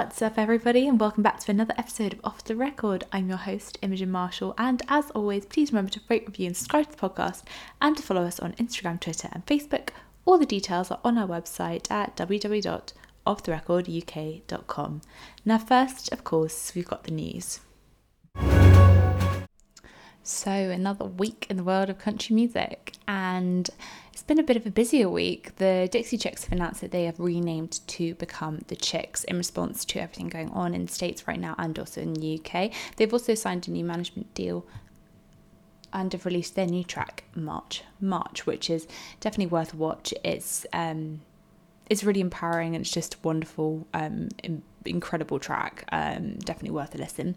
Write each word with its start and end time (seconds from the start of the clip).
What's 0.00 0.22
up, 0.22 0.38
everybody, 0.38 0.88
and 0.88 0.98
welcome 0.98 1.22
back 1.22 1.40
to 1.40 1.50
another 1.50 1.74
episode 1.76 2.14
of 2.14 2.20
Off 2.24 2.42
the 2.42 2.56
Record. 2.56 3.04
I'm 3.12 3.28
your 3.28 3.36
host, 3.36 3.76
Imogen 3.82 4.10
Marshall, 4.10 4.54
and 4.56 4.80
as 4.88 5.10
always, 5.10 5.44
please 5.44 5.72
remember 5.72 5.90
to 5.90 6.00
rate, 6.08 6.26
review, 6.26 6.46
and 6.46 6.56
subscribe 6.56 6.86
to 6.86 6.92
the 6.92 7.06
podcast 7.06 7.42
and 7.82 7.98
to 7.98 8.02
follow 8.02 8.22
us 8.22 8.40
on 8.40 8.54
Instagram, 8.54 8.98
Twitter, 8.98 9.28
and 9.30 9.44
Facebook. 9.44 9.90
All 10.24 10.38
the 10.38 10.46
details 10.46 10.90
are 10.90 11.00
on 11.04 11.18
our 11.18 11.28
website 11.28 11.90
at 11.90 12.16
www.offtherecorduk.com. 12.16 15.00
Now, 15.44 15.58
first, 15.58 16.10
of 16.14 16.24
course, 16.24 16.72
we've 16.74 16.88
got 16.88 17.04
the 17.04 17.10
news. 17.10 17.60
So, 20.22 20.50
another 20.50 21.04
week 21.04 21.46
in 21.50 21.58
the 21.58 21.64
world 21.64 21.90
of 21.90 21.98
country 21.98 22.34
music, 22.34 22.94
and 23.06 23.68
been 24.30 24.38
a 24.38 24.44
bit 24.44 24.56
of 24.56 24.64
a 24.64 24.70
busier 24.70 25.08
week. 25.08 25.56
The 25.56 25.88
Dixie 25.90 26.16
Chicks 26.16 26.44
have 26.44 26.52
announced 26.52 26.82
that 26.82 26.92
they 26.92 27.02
have 27.06 27.18
renamed 27.18 27.84
to 27.88 28.14
become 28.14 28.60
the 28.68 28.76
Chicks 28.76 29.24
in 29.24 29.36
response 29.36 29.84
to 29.86 30.00
everything 30.00 30.28
going 30.28 30.50
on 30.50 30.72
in 30.72 30.86
the 30.86 30.92
States 30.92 31.26
right 31.26 31.40
now 31.40 31.56
and 31.58 31.76
also 31.76 32.00
in 32.00 32.14
the 32.14 32.38
UK. 32.38 32.70
They've 32.94 33.12
also 33.12 33.34
signed 33.34 33.66
a 33.66 33.72
new 33.72 33.84
management 33.84 34.32
deal 34.34 34.64
and 35.92 36.12
have 36.12 36.24
released 36.24 36.54
their 36.54 36.68
new 36.68 36.84
track 36.84 37.24
March 37.34 37.82
March, 38.00 38.46
which 38.46 38.70
is 38.70 38.86
definitely 39.18 39.50
worth 39.50 39.74
a 39.74 39.76
watch. 39.76 40.14
It's 40.22 40.64
um 40.72 41.22
it's 41.88 42.04
really 42.04 42.20
empowering 42.20 42.76
and 42.76 42.84
it's 42.84 42.92
just 42.92 43.14
a 43.14 43.18
wonderful, 43.24 43.84
um, 43.94 44.28
incredible 44.84 45.40
track. 45.40 45.86
Um, 45.90 46.34
definitely 46.34 46.70
worth 46.70 46.94
a 46.94 46.98
listen. 46.98 47.34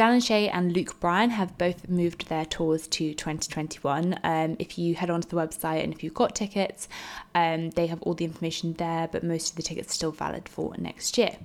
Dan 0.00 0.18
Shay 0.18 0.48
and 0.48 0.72
Luke 0.72 0.98
Bryan 0.98 1.28
have 1.28 1.58
both 1.58 1.86
moved 1.86 2.30
their 2.30 2.46
tours 2.46 2.88
to 2.88 3.12
2021. 3.12 4.18
Um, 4.24 4.56
if 4.58 4.78
you 4.78 4.94
head 4.94 5.10
onto 5.10 5.28
the 5.28 5.36
website 5.36 5.84
and 5.84 5.92
if 5.92 6.02
you've 6.02 6.14
got 6.14 6.34
tickets, 6.34 6.88
um, 7.34 7.68
they 7.68 7.86
have 7.86 8.00
all 8.00 8.14
the 8.14 8.24
information 8.24 8.72
there, 8.72 9.08
but 9.12 9.22
most 9.22 9.50
of 9.50 9.56
the 9.56 9.62
tickets 9.62 9.90
are 9.90 9.92
still 9.92 10.10
valid 10.10 10.48
for 10.48 10.74
next 10.78 11.18
year. 11.18 11.36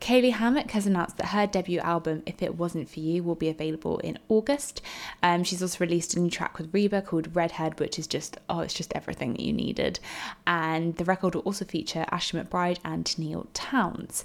Caylee 0.00 0.32
Hammack 0.32 0.70
has 0.70 0.86
announced 0.86 1.18
that 1.18 1.26
her 1.26 1.46
debut 1.46 1.80
album, 1.80 2.22
If 2.24 2.42
It 2.42 2.56
Wasn't 2.56 2.88
For 2.88 3.00
You, 3.00 3.22
will 3.22 3.34
be 3.34 3.50
available 3.50 3.98
in 3.98 4.18
August. 4.30 4.80
Um, 5.22 5.44
she's 5.44 5.60
also 5.60 5.76
released 5.78 6.16
a 6.16 6.18
new 6.20 6.30
track 6.30 6.56
with 6.56 6.72
Reba 6.72 7.02
called 7.02 7.36
Redhead, 7.36 7.78
which 7.78 7.98
is 7.98 8.06
just, 8.06 8.38
oh, 8.48 8.60
it's 8.60 8.72
just 8.72 8.94
everything 8.94 9.32
that 9.32 9.40
you 9.40 9.52
needed. 9.52 10.00
And 10.46 10.96
the 10.96 11.04
record 11.04 11.34
will 11.34 11.42
also 11.42 11.66
feature 11.66 12.06
Ashley 12.10 12.40
McBryde 12.40 12.78
and 12.86 13.04
Tenille 13.04 13.48
Townes. 13.52 14.24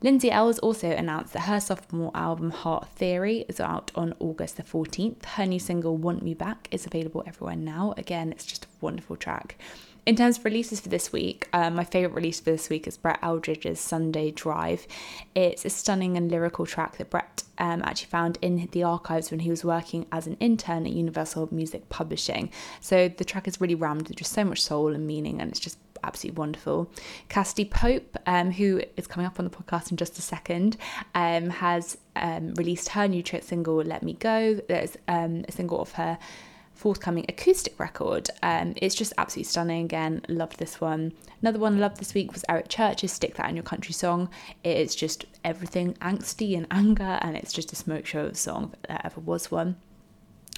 Lindsay 0.00 0.30
Ell's 0.30 0.60
also 0.60 0.92
announced 0.92 1.32
that 1.32 1.42
her 1.42 1.58
sophomore 1.58 2.12
album 2.14 2.50
Heart 2.50 2.88
Theory 2.90 3.44
is 3.48 3.58
out 3.58 3.90
on 3.96 4.14
August 4.20 4.56
the 4.56 4.62
14th. 4.62 5.24
Her 5.24 5.44
new 5.44 5.58
single 5.58 5.96
Want 5.96 6.22
Me 6.22 6.34
Back 6.34 6.68
is 6.70 6.86
available 6.86 7.24
everywhere 7.26 7.56
now. 7.56 7.94
Again, 7.96 8.30
it's 8.30 8.46
just 8.46 8.66
a 8.66 8.68
wonderful 8.80 9.16
track. 9.16 9.58
In 10.06 10.14
terms 10.14 10.38
of 10.38 10.44
releases 10.44 10.78
for 10.80 10.88
this 10.88 11.12
week, 11.12 11.48
um, 11.52 11.74
my 11.74 11.82
favourite 11.82 12.14
release 12.14 12.38
for 12.38 12.52
this 12.52 12.70
week 12.70 12.86
is 12.86 12.96
Brett 12.96 13.18
Eldredge's 13.22 13.80
Sunday 13.80 14.30
Drive. 14.30 14.86
It's 15.34 15.64
a 15.64 15.70
stunning 15.70 16.16
and 16.16 16.30
lyrical 16.30 16.64
track 16.64 16.96
that 16.98 17.10
Brett 17.10 17.42
um, 17.58 17.82
actually 17.82 18.06
found 18.06 18.38
in 18.40 18.68
the 18.70 18.84
archives 18.84 19.32
when 19.32 19.40
he 19.40 19.50
was 19.50 19.64
working 19.64 20.06
as 20.12 20.28
an 20.28 20.36
intern 20.38 20.86
at 20.86 20.92
Universal 20.92 21.48
Music 21.50 21.88
Publishing. 21.88 22.50
So 22.80 23.08
the 23.08 23.24
track 23.24 23.48
is 23.48 23.60
really 23.60 23.74
rammed 23.74 24.08
with 24.08 24.16
just 24.16 24.32
so 24.32 24.44
much 24.44 24.62
soul 24.62 24.94
and 24.94 25.06
meaning, 25.06 25.40
and 25.40 25.50
it's 25.50 25.60
just 25.60 25.76
absolutely 26.04 26.38
wonderful. 26.38 26.90
Cassadee 27.28 27.70
Pope, 27.70 28.16
um, 28.26 28.50
who 28.50 28.82
is 28.96 29.06
coming 29.06 29.26
up 29.26 29.38
on 29.38 29.44
the 29.44 29.50
podcast 29.50 29.90
in 29.90 29.96
just 29.96 30.18
a 30.18 30.22
second, 30.22 30.76
um, 31.14 31.50
has 31.50 31.98
um, 32.16 32.54
released 32.54 32.90
her 32.90 33.08
new 33.08 33.22
track 33.22 33.42
single 33.42 33.76
"Let 33.76 34.02
Me 34.02 34.14
Go." 34.14 34.54
There's 34.68 34.96
um, 35.06 35.44
a 35.48 35.52
single 35.52 35.80
of 35.80 35.92
her 35.92 36.18
forthcoming 36.74 37.26
acoustic 37.28 37.78
record. 37.80 38.30
Um, 38.42 38.74
it's 38.76 38.94
just 38.94 39.12
absolutely 39.18 39.48
stunning. 39.48 39.84
Again, 39.84 40.22
loved 40.28 40.58
this 40.58 40.80
one. 40.80 41.12
Another 41.42 41.58
one 41.58 41.76
I 41.76 41.78
loved 41.78 41.96
this 41.96 42.14
week 42.14 42.32
was 42.32 42.44
Eric 42.48 42.68
Church's 42.68 43.12
"Stick 43.12 43.34
That 43.34 43.48
in 43.50 43.56
Your 43.56 43.64
Country" 43.64 43.92
song. 43.92 44.28
It's 44.64 44.94
just 44.94 45.24
everything 45.44 45.94
angsty 45.94 46.56
and 46.56 46.66
anger, 46.70 47.18
and 47.22 47.36
it's 47.36 47.52
just 47.52 47.72
a 47.72 47.76
smoke 47.76 48.06
show 48.06 48.26
of 48.26 48.32
a 48.32 48.36
song 48.36 48.74
if 48.74 48.82
there 48.88 49.00
ever 49.04 49.20
was 49.20 49.50
one. 49.50 49.76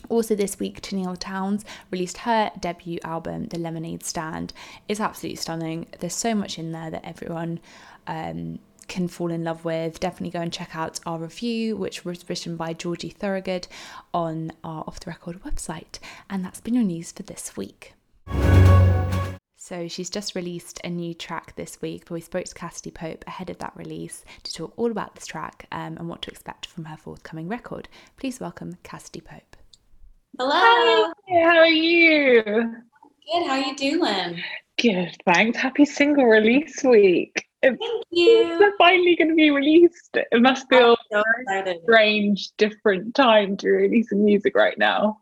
Also, 0.08 0.34
this 0.34 0.58
week, 0.58 0.80
Tenille 0.80 1.18
Townes 1.18 1.64
released 1.90 2.18
her 2.18 2.50
debut 2.58 2.98
album, 3.04 3.46
The 3.46 3.58
Lemonade 3.58 4.04
Stand. 4.04 4.52
It's 4.88 5.00
absolutely 5.00 5.36
stunning. 5.36 5.86
There's 6.00 6.14
so 6.14 6.34
much 6.34 6.58
in 6.58 6.72
there 6.72 6.90
that 6.90 7.04
everyone 7.04 7.60
um, 8.06 8.58
can 8.88 9.06
fall 9.08 9.30
in 9.30 9.44
love 9.44 9.64
with. 9.64 10.00
Definitely 10.00 10.30
go 10.30 10.40
and 10.40 10.52
check 10.52 10.74
out 10.74 11.00
our 11.06 11.18
review, 11.18 11.76
which 11.76 12.04
was 12.04 12.28
written 12.28 12.56
by 12.56 12.72
Georgie 12.72 13.10
Thorogood 13.10 13.68
on 14.12 14.52
our 14.64 14.84
Off 14.86 15.00
the 15.00 15.10
Record 15.10 15.42
website. 15.42 15.98
And 16.28 16.44
that's 16.44 16.60
been 16.60 16.74
your 16.74 16.84
news 16.84 17.12
for 17.12 17.22
this 17.22 17.56
week. 17.56 17.94
So 19.56 19.86
she's 19.86 20.10
just 20.10 20.34
released 20.34 20.80
a 20.82 20.90
new 20.90 21.14
track 21.14 21.54
this 21.54 21.80
week, 21.80 22.06
but 22.06 22.14
we 22.14 22.20
spoke 22.20 22.46
to 22.46 22.54
Cassadee 22.54 22.92
Pope 22.92 23.24
ahead 23.28 23.50
of 23.50 23.58
that 23.58 23.76
release 23.76 24.24
to 24.42 24.52
talk 24.52 24.72
all 24.76 24.90
about 24.90 25.14
this 25.14 25.26
track 25.26 25.66
um, 25.70 25.96
and 25.96 26.08
what 26.08 26.22
to 26.22 26.30
expect 26.30 26.66
from 26.66 26.86
her 26.86 26.96
forthcoming 26.96 27.46
record. 27.46 27.88
Please 28.16 28.40
welcome 28.40 28.78
Cassadee 28.82 29.24
Pope. 29.24 29.49
Hello. 30.40 30.54
Hi, 30.56 31.12
how 31.42 31.58
are 31.58 31.66
you? 31.66 32.42
Good. 32.42 33.46
How 33.46 33.56
you 33.56 33.76
doing? 33.76 34.42
Good, 34.80 35.14
thanks. 35.26 35.58
Happy 35.58 35.84
single 35.84 36.24
release 36.24 36.82
week. 36.82 37.44
Thank 37.60 37.78
you. 38.10 38.58
It's 38.58 38.76
finally 38.78 39.16
going 39.16 39.28
to 39.28 39.34
be 39.34 39.50
released. 39.50 40.08
It 40.14 40.40
must 40.40 40.66
feel 40.70 40.96
so 41.12 41.22
a 41.50 41.74
strange, 41.82 42.52
different 42.56 43.14
time 43.14 43.58
to 43.58 43.68
release 43.68 44.08
some 44.08 44.24
music 44.24 44.56
right 44.56 44.78
now. 44.78 45.18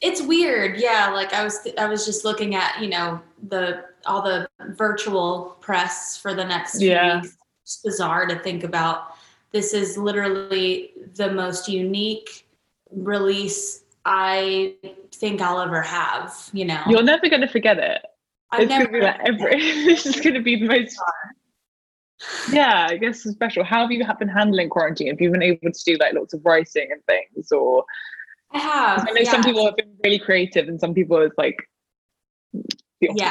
It's 0.00 0.22
weird, 0.22 0.78
yeah. 0.78 1.08
Like 1.08 1.32
I 1.32 1.42
was, 1.42 1.66
I 1.76 1.88
was 1.88 2.06
just 2.06 2.24
looking 2.24 2.54
at, 2.54 2.80
you 2.80 2.88
know, 2.88 3.20
the 3.48 3.86
all 4.06 4.22
the 4.22 4.48
virtual 4.76 5.56
press 5.60 6.16
for 6.16 6.34
the 6.34 6.44
next 6.44 6.80
yeah. 6.80 7.16
weeks. 7.16 7.36
It's 7.64 7.80
bizarre 7.82 8.26
to 8.26 8.38
think 8.38 8.62
about. 8.62 9.16
This 9.50 9.74
is 9.74 9.98
literally 9.98 10.92
the 11.16 11.32
most 11.32 11.68
unique 11.68 12.46
release 12.92 13.81
I 14.04 14.74
think 15.12 15.40
I'll 15.40 15.60
ever 15.60 15.82
have, 15.82 16.34
you 16.52 16.64
know. 16.64 16.82
You're 16.88 17.02
never 17.02 17.28
going 17.28 17.42
to 17.42 17.48
forget 17.48 17.78
it. 17.78 18.02
I've 18.50 18.62
it's 18.62 18.70
never 18.70 18.86
gonna 18.86 18.98
be 18.98 19.04
like 19.04 19.20
every, 19.24 19.60
this 19.86 20.06
is 20.06 20.20
going 20.20 20.34
to 20.34 20.42
be 20.42 20.56
the 20.56 20.66
most 20.66 20.98
yeah 22.52 22.86
i 22.88 22.96
guess 22.96 23.24
it's 23.26 23.34
special 23.34 23.64
how 23.64 23.80
have 23.80 23.90
you 23.90 24.04
been 24.18 24.28
handling 24.28 24.68
quarantine 24.68 25.08
have 25.08 25.20
you 25.20 25.30
been 25.30 25.42
able 25.42 25.72
to 25.72 25.84
do 25.84 25.96
like 25.98 26.14
lots 26.14 26.32
of 26.34 26.40
writing 26.44 26.88
and 26.90 27.02
things 27.06 27.50
or 27.50 27.84
i 28.52 28.58
have 28.58 29.00
i 29.08 29.12
know 29.12 29.20
yeah. 29.22 29.30
some 29.30 29.42
people 29.42 29.64
have 29.64 29.76
been 29.76 29.92
really 30.04 30.18
creative 30.18 30.68
and 30.68 30.78
some 30.78 30.94
people 30.94 31.20
is 31.20 31.32
like 31.36 31.68
yeah 33.00 33.30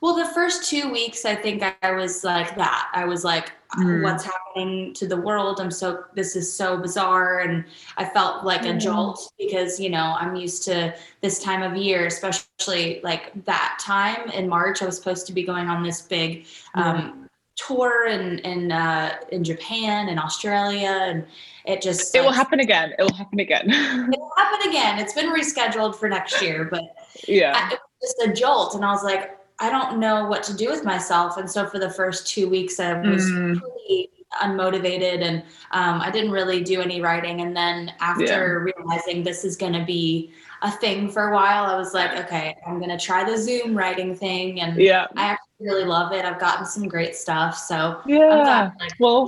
well, 0.00 0.14
the 0.14 0.26
first 0.26 0.68
two 0.68 0.90
weeks, 0.90 1.24
I 1.24 1.34
think 1.34 1.62
I 1.82 1.92
was 1.92 2.22
like 2.22 2.54
that. 2.56 2.90
I 2.94 3.04
was 3.04 3.24
like, 3.24 3.52
mm. 3.76 4.02
what's 4.02 4.24
happening 4.24 4.94
to 4.94 5.06
the 5.06 5.16
world? 5.16 5.60
I'm 5.60 5.70
so, 5.70 6.04
this 6.14 6.36
is 6.36 6.52
so 6.52 6.78
bizarre. 6.78 7.40
And 7.40 7.64
I 7.96 8.04
felt 8.04 8.44
like 8.44 8.62
mm. 8.62 8.76
a 8.76 8.78
jolt 8.78 9.32
because, 9.38 9.80
you 9.80 9.90
know, 9.90 10.16
I'm 10.18 10.36
used 10.36 10.62
to 10.64 10.94
this 11.20 11.42
time 11.42 11.62
of 11.62 11.76
year, 11.76 12.06
especially 12.06 13.00
like 13.02 13.44
that 13.44 13.78
time 13.80 14.30
in 14.30 14.48
March. 14.48 14.82
I 14.82 14.86
was 14.86 14.96
supposed 14.96 15.26
to 15.26 15.32
be 15.32 15.42
going 15.42 15.66
on 15.66 15.82
this 15.82 16.02
big 16.02 16.46
um, 16.74 17.28
tour 17.56 18.06
in, 18.06 18.38
in, 18.40 18.70
uh, 18.70 19.16
in 19.32 19.42
Japan 19.42 20.08
and 20.10 20.20
Australia. 20.20 20.96
And 21.02 21.26
it 21.64 21.82
just, 21.82 22.14
it 22.14 22.20
like, 22.20 22.26
will 22.26 22.32
happen 22.32 22.60
again. 22.60 22.94
It 22.98 23.02
will 23.02 23.14
happen 23.14 23.40
again. 23.40 23.68
it 23.68 24.18
will 24.18 24.32
happen 24.36 24.68
again. 24.68 25.00
It's 25.00 25.12
been 25.12 25.32
rescheduled 25.32 25.96
for 25.96 26.08
next 26.08 26.40
year, 26.40 26.68
but 26.70 26.84
yeah, 27.26 27.52
I, 27.56 27.74
it 27.74 27.80
was 28.00 28.14
just 28.14 28.30
a 28.30 28.32
jolt. 28.32 28.76
And 28.76 28.84
I 28.84 28.92
was 28.92 29.02
like, 29.02 29.37
I 29.60 29.70
don't 29.70 29.98
know 29.98 30.26
what 30.26 30.42
to 30.44 30.56
do 30.56 30.68
with 30.70 30.84
myself. 30.84 31.36
And 31.36 31.50
so 31.50 31.66
for 31.66 31.78
the 31.78 31.90
first 31.90 32.26
two 32.26 32.48
weeks, 32.48 32.78
I 32.78 33.00
was 33.00 33.24
mm. 33.24 33.60
pretty 33.60 34.10
unmotivated 34.42 35.22
and 35.22 35.42
um, 35.72 36.00
I 36.00 36.10
didn't 36.10 36.30
really 36.30 36.62
do 36.62 36.80
any 36.80 37.00
writing. 37.00 37.40
And 37.40 37.56
then 37.56 37.92
after 38.00 38.24
yeah. 38.24 38.72
realizing 38.76 39.24
this 39.24 39.44
is 39.44 39.56
going 39.56 39.72
to 39.72 39.84
be 39.84 40.32
a 40.62 40.70
thing 40.70 41.08
for 41.08 41.30
a 41.30 41.34
while, 41.34 41.64
I 41.64 41.76
was 41.76 41.94
like, 41.94 42.16
okay, 42.24 42.56
I'm 42.66 42.78
going 42.78 42.96
to 42.96 42.98
try 42.98 43.28
the 43.28 43.36
Zoom 43.36 43.76
writing 43.76 44.14
thing. 44.14 44.60
And 44.60 44.76
yeah. 44.76 45.06
I 45.16 45.24
actually 45.24 45.66
really 45.66 45.84
love 45.84 46.12
it. 46.12 46.24
I've 46.24 46.40
gotten 46.40 46.66
some 46.66 46.86
great 46.86 47.16
stuff. 47.16 47.56
So 47.56 48.00
yeah, 48.06 48.18
glad, 48.18 48.72
like, 48.80 48.92
well, 49.00 49.26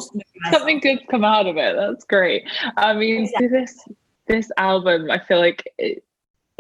something 0.51 0.79
good 0.81 1.01
come 1.11 1.25
out 1.25 1.47
of 1.47 1.57
it. 1.57 1.75
That's 1.77 2.05
great. 2.05 2.45
I 2.77 2.93
mean, 2.93 3.25
exactly. 3.25 3.49
this 3.49 3.89
this 4.27 4.53
album, 4.59 5.11
I 5.11 5.19
feel 5.19 5.39
like 5.39 5.65
it, 5.79 6.05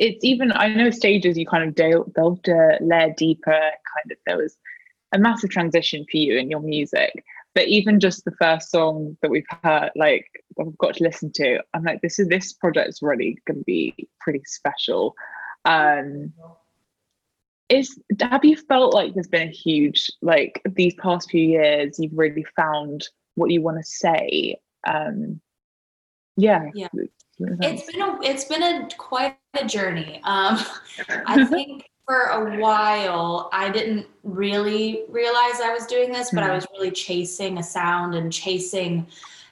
it's 0.00 0.24
even 0.24 0.50
I 0.52 0.68
know 0.68 0.90
stages 0.90 1.36
you 1.36 1.46
kind 1.46 1.68
of 1.68 1.74
delved 1.74 2.48
a 2.48 2.78
layer 2.80 3.14
deeper. 3.16 3.52
Kind 3.52 4.10
of 4.10 4.16
there 4.26 4.38
was 4.38 4.56
a 5.12 5.18
massive 5.18 5.50
transition 5.50 6.06
for 6.10 6.16
you 6.16 6.38
in 6.38 6.50
your 6.50 6.60
music, 6.60 7.22
but 7.54 7.68
even 7.68 8.00
just 8.00 8.24
the 8.24 8.32
first 8.32 8.70
song 8.70 9.18
that 9.20 9.30
we've 9.30 9.44
heard, 9.62 9.90
like 9.94 10.26
I've 10.58 10.76
got 10.78 10.94
to 10.96 11.04
listen 11.04 11.30
to, 11.32 11.60
I'm 11.74 11.84
like, 11.84 12.00
this 12.00 12.18
is 12.18 12.28
this 12.28 12.54
project's 12.54 13.02
really 13.02 13.36
going 13.46 13.58
to 13.58 13.64
be 13.64 14.08
pretty 14.20 14.42
special. 14.46 15.14
Um, 15.66 16.32
is 17.68 18.00
have 18.20 18.44
you 18.44 18.56
felt 18.56 18.94
like 18.94 19.12
there's 19.12 19.28
been 19.28 19.48
a 19.48 19.52
huge 19.52 20.10
like 20.22 20.62
these 20.64 20.94
past 20.94 21.30
few 21.30 21.44
years 21.44 21.98
you've 22.00 22.18
really 22.18 22.44
found 22.56 23.06
what 23.36 23.50
you 23.50 23.62
want 23.62 23.76
to 23.76 23.84
say 23.84 24.56
um 24.88 25.40
yeah 26.36 26.68
yeah 26.74 26.88
it's 27.40 27.90
been 27.90 28.02
a 28.02 28.18
it's 28.22 28.44
been 28.44 28.62
a 28.62 28.88
quite 28.96 29.36
a 29.54 29.66
journey. 29.66 30.20
Um, 30.24 30.58
I 31.26 31.44
think 31.44 31.90
for 32.06 32.22
a 32.24 32.58
while, 32.60 33.48
I 33.52 33.70
didn't 33.70 34.06
really 34.24 35.04
realize 35.08 35.60
I 35.60 35.72
was 35.72 35.86
doing 35.86 36.10
this, 36.10 36.30
but. 36.32 36.42
I 36.42 36.48
hmm. 36.48 36.54
was 36.54 36.66
really 36.72 36.90
chasing 36.90 37.58
a 37.58 37.62
sound 37.62 38.14
and 38.14 38.32
chasing, 38.32 39.06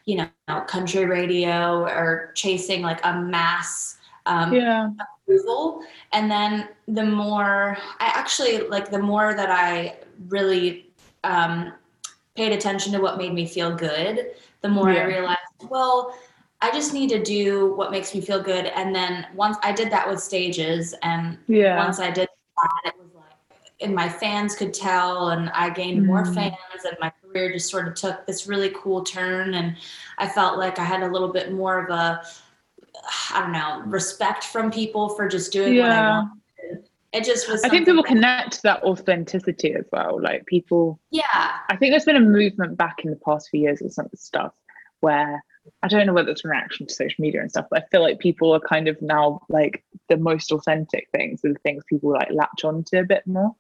you 0.07 0.17
know, 0.17 0.61
country 0.67 1.05
radio 1.05 1.83
or 1.85 2.33
chasing 2.35 2.83
like 2.83 3.01
a 3.05 3.21
mass 3.21 3.99
um, 4.27 4.53
yeah. 4.53 4.91
approval. 5.23 5.83
And 6.13 6.31
then 6.31 6.69
the 6.89 7.05
more 7.05 7.77
I 8.01 8.13
actually 8.15 8.67
like, 8.69 8.91
the 8.91 8.99
more 8.99 9.35
that 9.35 9.51
I 9.51 9.97
really 10.29 10.91
um, 11.25 11.73
paid 12.37 12.53
attention 12.53 12.93
to 12.93 13.01
what 13.01 13.19
made 13.19 13.35
me 13.35 13.47
feel 13.47 13.75
good, 13.75 14.33
the 14.63 14.69
more 14.69 14.93
yeah. 14.93 15.03
I 15.03 15.05
realized, 15.05 15.39
well, 15.69 16.17
I 16.61 16.73
just 16.73 16.93
need 16.93 17.09
to 17.11 17.23
do 17.23 17.75
what 17.75 17.91
makes 17.91 18.15
me 18.15 18.21
feel 18.21 18.43
good. 18.43 18.67
And 18.67 18.95
then 18.95 19.27
once 19.35 19.57
I 19.63 19.73
did 19.73 19.93
that 19.93 20.09
with 20.09 20.21
stages, 20.21 20.95
and 21.03 21.39
yeah. 21.47 21.79
once 21.79 22.01
I 22.01 22.11
did 22.11 22.29
that, 22.57 22.93
it 22.93 22.95
was 23.01 23.15
like, 23.15 23.71
and 23.81 23.95
my 23.95 24.09
fans 24.09 24.57
could 24.57 24.75
tell, 24.75 25.29
and 25.29 25.51
I 25.51 25.71
gained 25.71 26.03
mm. 26.03 26.07
more 26.07 26.25
fans, 26.25 26.57
and 26.85 26.97
my 27.01 27.13
career 27.23 27.53
just 27.53 27.71
sort 27.71 27.87
of 27.87 27.95
took 27.95 28.27
this 28.27 28.49
really 28.49 28.73
cool 28.75 29.05
turn. 29.05 29.55
And 29.55 29.77
I 30.19 30.29
felt 30.29 30.59
like 30.59 30.81
I 30.81 30.85
had 30.85 31.03
a 31.03 31.09
little 31.09 31.29
bit 31.33 31.53
more 31.53 31.85
of 31.85 31.91
a, 31.91 32.23
I 33.33 33.41
don't 33.41 33.53
know, 33.53 33.83
respect 33.87 34.43
from 34.43 34.73
people 34.73 35.11
for 35.11 35.29
just 35.29 35.53
doing 35.53 35.75
yeah. 35.75 35.83
what 35.83 35.93
I 35.93 36.11
wanted. 36.11 36.89
It 37.13 37.25
just 37.25 37.49
was. 37.49 37.63
I 37.63 37.69
think 37.69 37.87
people 37.87 38.03
connect 38.03 38.55
to 38.55 38.63
that 38.65 38.83
authenticity 38.83 39.75
as 39.75 39.85
well. 39.93 40.21
Like 40.21 40.45
people. 40.47 40.99
Yeah. 41.11 41.53
I 41.71 41.77
think 41.77 41.93
there's 41.93 42.05
been 42.05 42.17
a 42.17 42.21
movement 42.21 42.77
back 42.77 43.05
in 43.05 43.11
the 43.11 43.17
past 43.17 43.49
few 43.49 43.61
years 43.61 43.81
with 43.81 43.93
some 43.93 44.09
stuff 44.15 44.53
where 45.01 45.43
I 45.83 45.89
don't 45.89 46.07
know 46.07 46.13
whether 46.13 46.31
it's 46.31 46.45
a 46.45 46.49
reaction 46.49 46.87
to 46.87 46.95
social 46.95 47.23
media 47.23 47.41
and 47.41 47.51
stuff, 47.51 47.67
but 47.71 47.83
I 47.83 47.87
feel 47.91 48.03
like 48.03 48.19
people 48.19 48.55
are 48.55 48.61
kind 48.61 48.89
of 48.89 49.01
now 49.03 49.41
like 49.49 49.85
the 50.09 50.17
most 50.17 50.53
authentic 50.53 51.09
things 51.13 51.45
are 51.45 51.53
the 51.53 51.59
things 51.61 51.85
people 51.89 52.13
like 52.13 52.31
latch 52.31 52.65
onto 52.65 52.99
a 52.99 53.05
bit 53.05 53.27
more. 53.27 53.55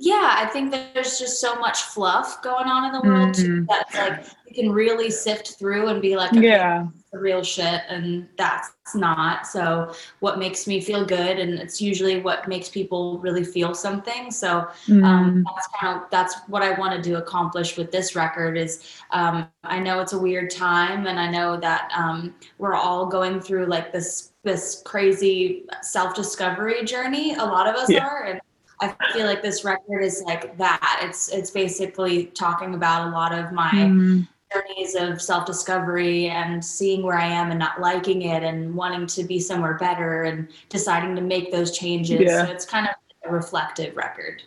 Yeah, 0.00 0.36
I 0.36 0.46
think 0.46 0.70
that 0.70 0.94
there's 0.94 1.18
just 1.18 1.40
so 1.40 1.56
much 1.56 1.82
fluff 1.82 2.40
going 2.40 2.68
on 2.68 2.84
in 2.84 2.92
the 2.92 3.00
world 3.00 3.34
mm-hmm. 3.34 3.64
that's 3.68 3.94
like 3.96 4.24
you 4.46 4.54
can 4.54 4.72
really 4.72 5.10
sift 5.10 5.58
through 5.58 5.88
and 5.88 6.00
be 6.00 6.16
like, 6.16 6.32
okay, 6.32 6.46
yeah, 6.46 6.86
the 7.12 7.18
real 7.18 7.42
shit, 7.42 7.82
and 7.88 8.28
that's 8.36 8.70
not. 8.94 9.44
So, 9.46 9.92
what 10.20 10.38
makes 10.38 10.68
me 10.68 10.80
feel 10.80 11.04
good, 11.04 11.40
and 11.40 11.54
it's 11.54 11.80
usually 11.82 12.20
what 12.20 12.46
makes 12.46 12.68
people 12.68 13.18
really 13.18 13.42
feel 13.42 13.74
something. 13.74 14.30
So, 14.30 14.68
mm-hmm. 14.86 15.04
um, 15.04 15.44
that's 15.54 15.68
kind 15.80 16.00
of 16.00 16.08
that's 16.10 16.36
what 16.46 16.62
I 16.62 16.78
wanted 16.78 17.02
to 17.04 17.14
accomplish 17.14 17.76
with 17.76 17.90
this 17.90 18.14
record. 18.14 18.56
Is 18.56 19.00
um, 19.10 19.48
I 19.64 19.80
know 19.80 20.00
it's 20.00 20.12
a 20.12 20.18
weird 20.18 20.50
time, 20.50 21.08
and 21.08 21.18
I 21.18 21.28
know 21.28 21.58
that 21.58 21.90
um, 21.96 22.36
we're 22.58 22.74
all 22.74 23.06
going 23.06 23.40
through 23.40 23.66
like 23.66 23.92
this 23.92 24.30
this 24.44 24.80
crazy 24.84 25.64
self 25.82 26.14
discovery 26.14 26.84
journey. 26.84 27.34
A 27.34 27.44
lot 27.44 27.66
of 27.66 27.74
us 27.74 27.90
yeah. 27.90 28.06
are, 28.06 28.24
and 28.24 28.40
I 28.80 28.94
feel 29.12 29.26
like 29.26 29.42
this 29.42 29.64
record 29.64 30.02
is 30.02 30.22
like 30.26 30.56
that. 30.58 31.00
It's 31.02 31.28
it's 31.28 31.50
basically 31.50 32.26
talking 32.26 32.74
about 32.74 33.08
a 33.08 33.10
lot 33.10 33.36
of 33.36 33.52
my 33.52 33.70
mm. 33.70 34.28
journeys 34.52 34.94
of 34.94 35.20
self 35.20 35.46
discovery 35.46 36.28
and 36.28 36.64
seeing 36.64 37.02
where 37.02 37.18
I 37.18 37.26
am 37.26 37.50
and 37.50 37.58
not 37.58 37.80
liking 37.80 38.22
it 38.22 38.42
and 38.42 38.74
wanting 38.74 39.06
to 39.08 39.24
be 39.24 39.40
somewhere 39.40 39.74
better 39.74 40.24
and 40.24 40.48
deciding 40.68 41.16
to 41.16 41.22
make 41.22 41.50
those 41.50 41.76
changes. 41.76 42.20
Yeah. 42.20 42.46
So 42.46 42.52
it's 42.52 42.64
kind 42.64 42.86
of 42.86 42.94
a 43.28 43.32
reflective 43.32 43.96
record. 43.96 44.42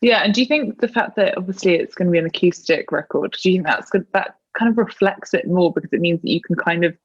Yeah, 0.00 0.22
and 0.22 0.34
do 0.34 0.40
you 0.40 0.46
think 0.46 0.80
the 0.80 0.88
fact 0.88 1.16
that 1.16 1.36
obviously 1.38 1.74
it's 1.74 1.94
going 1.94 2.06
to 2.06 2.12
be 2.12 2.18
an 2.18 2.26
acoustic 2.26 2.90
record, 2.92 3.36
do 3.40 3.50
you 3.50 3.56
think 3.56 3.66
that's 3.66 3.90
good? 3.90 4.06
That 4.12 4.36
kind 4.58 4.70
of 4.70 4.78
reflects 4.78 5.34
it 5.34 5.46
more 5.46 5.72
because 5.72 5.92
it 5.92 6.00
means 6.00 6.20
that 6.22 6.30
you 6.30 6.40
can 6.40 6.56
kind 6.56 6.84
of 6.84 6.96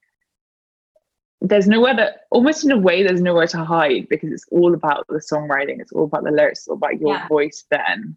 there's 1.42 1.68
nowhere 1.68 1.96
that 1.96 2.28
almost 2.30 2.64
in 2.64 2.72
a 2.72 2.78
way 2.78 3.04
there's 3.04 3.22
nowhere 3.22 3.48
to 3.48 3.64
hide 3.64 4.08
because 4.10 4.32
it's 4.32 4.46
all 4.52 4.74
about 4.74 5.06
the 5.08 5.16
songwriting 5.16 5.80
it's 5.80 5.92
all 5.92 6.06
about 6.06 6.24
the 6.24 6.32
lyrics 6.32 6.60
it's 6.60 6.68
all 6.68 6.76
about 6.76 7.00
your 7.00 7.16
yeah. 7.16 7.28
voice 7.28 7.66
then 7.72 8.16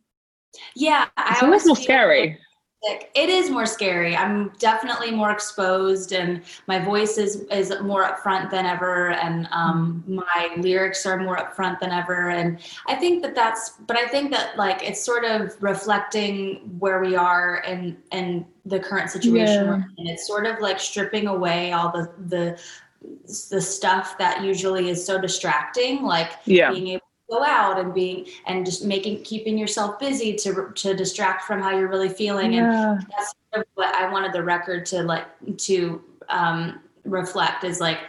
yeah 0.76 1.06
it's 1.18 1.42
I 1.42 1.46
almost 1.46 1.66
more 1.66 1.76
scary 1.76 2.38
it 2.86 3.30
is 3.30 3.48
more 3.50 3.64
scary 3.64 4.14
i'm 4.14 4.50
definitely 4.58 5.10
more 5.10 5.30
exposed 5.30 6.12
and 6.12 6.42
my 6.66 6.78
voice 6.78 7.16
is 7.16 7.46
is 7.50 7.72
more 7.82 8.04
upfront 8.04 8.50
than 8.50 8.66
ever 8.66 9.10
and 9.12 9.48
um, 9.52 10.04
mm-hmm. 10.06 10.16
my 10.16 10.54
lyrics 10.58 11.06
are 11.06 11.16
more 11.16 11.36
upfront 11.36 11.80
than 11.80 11.90
ever 11.90 12.30
and 12.30 12.58
i 12.86 12.94
think 12.94 13.22
that 13.22 13.34
that's 13.34 13.70
but 13.86 13.96
i 13.96 14.06
think 14.06 14.30
that 14.30 14.56
like 14.58 14.82
it's 14.82 15.02
sort 15.02 15.24
of 15.24 15.56
reflecting 15.62 16.56
where 16.78 17.00
we 17.00 17.16
are 17.16 17.62
and 17.66 17.96
and 18.12 18.44
the 18.66 18.78
current 18.78 19.10
situation 19.10 19.64
yeah. 19.64 19.82
and 19.98 20.08
it's 20.08 20.26
sort 20.26 20.46
of 20.46 20.60
like 20.60 20.78
stripping 20.78 21.26
away 21.26 21.72
all 21.72 21.90
the 21.90 22.12
the 22.28 22.60
the 23.50 23.60
stuff 23.60 24.18
that 24.18 24.42
usually 24.42 24.88
is 24.88 25.04
so 25.04 25.20
distracting, 25.20 26.02
like 26.02 26.32
yeah. 26.44 26.70
being 26.70 26.88
able 26.88 27.00
to 27.00 27.36
go 27.36 27.44
out 27.44 27.78
and 27.78 27.94
being 27.94 28.26
and 28.46 28.64
just 28.64 28.84
making 28.84 29.22
keeping 29.22 29.56
yourself 29.56 29.98
busy 29.98 30.34
to 30.34 30.70
to 30.74 30.94
distract 30.94 31.44
from 31.44 31.62
how 31.62 31.70
you're 31.70 31.88
really 31.88 32.08
feeling. 32.08 32.52
Yeah. 32.52 32.92
And 32.92 33.06
that's 33.10 33.34
sort 33.52 33.66
of 33.66 33.70
what 33.74 33.94
I 33.94 34.10
wanted 34.10 34.32
the 34.32 34.42
record 34.42 34.86
to 34.86 35.02
like 35.02 35.26
to 35.58 36.02
um, 36.28 36.80
reflect 37.04 37.64
is 37.64 37.80
like 37.80 38.00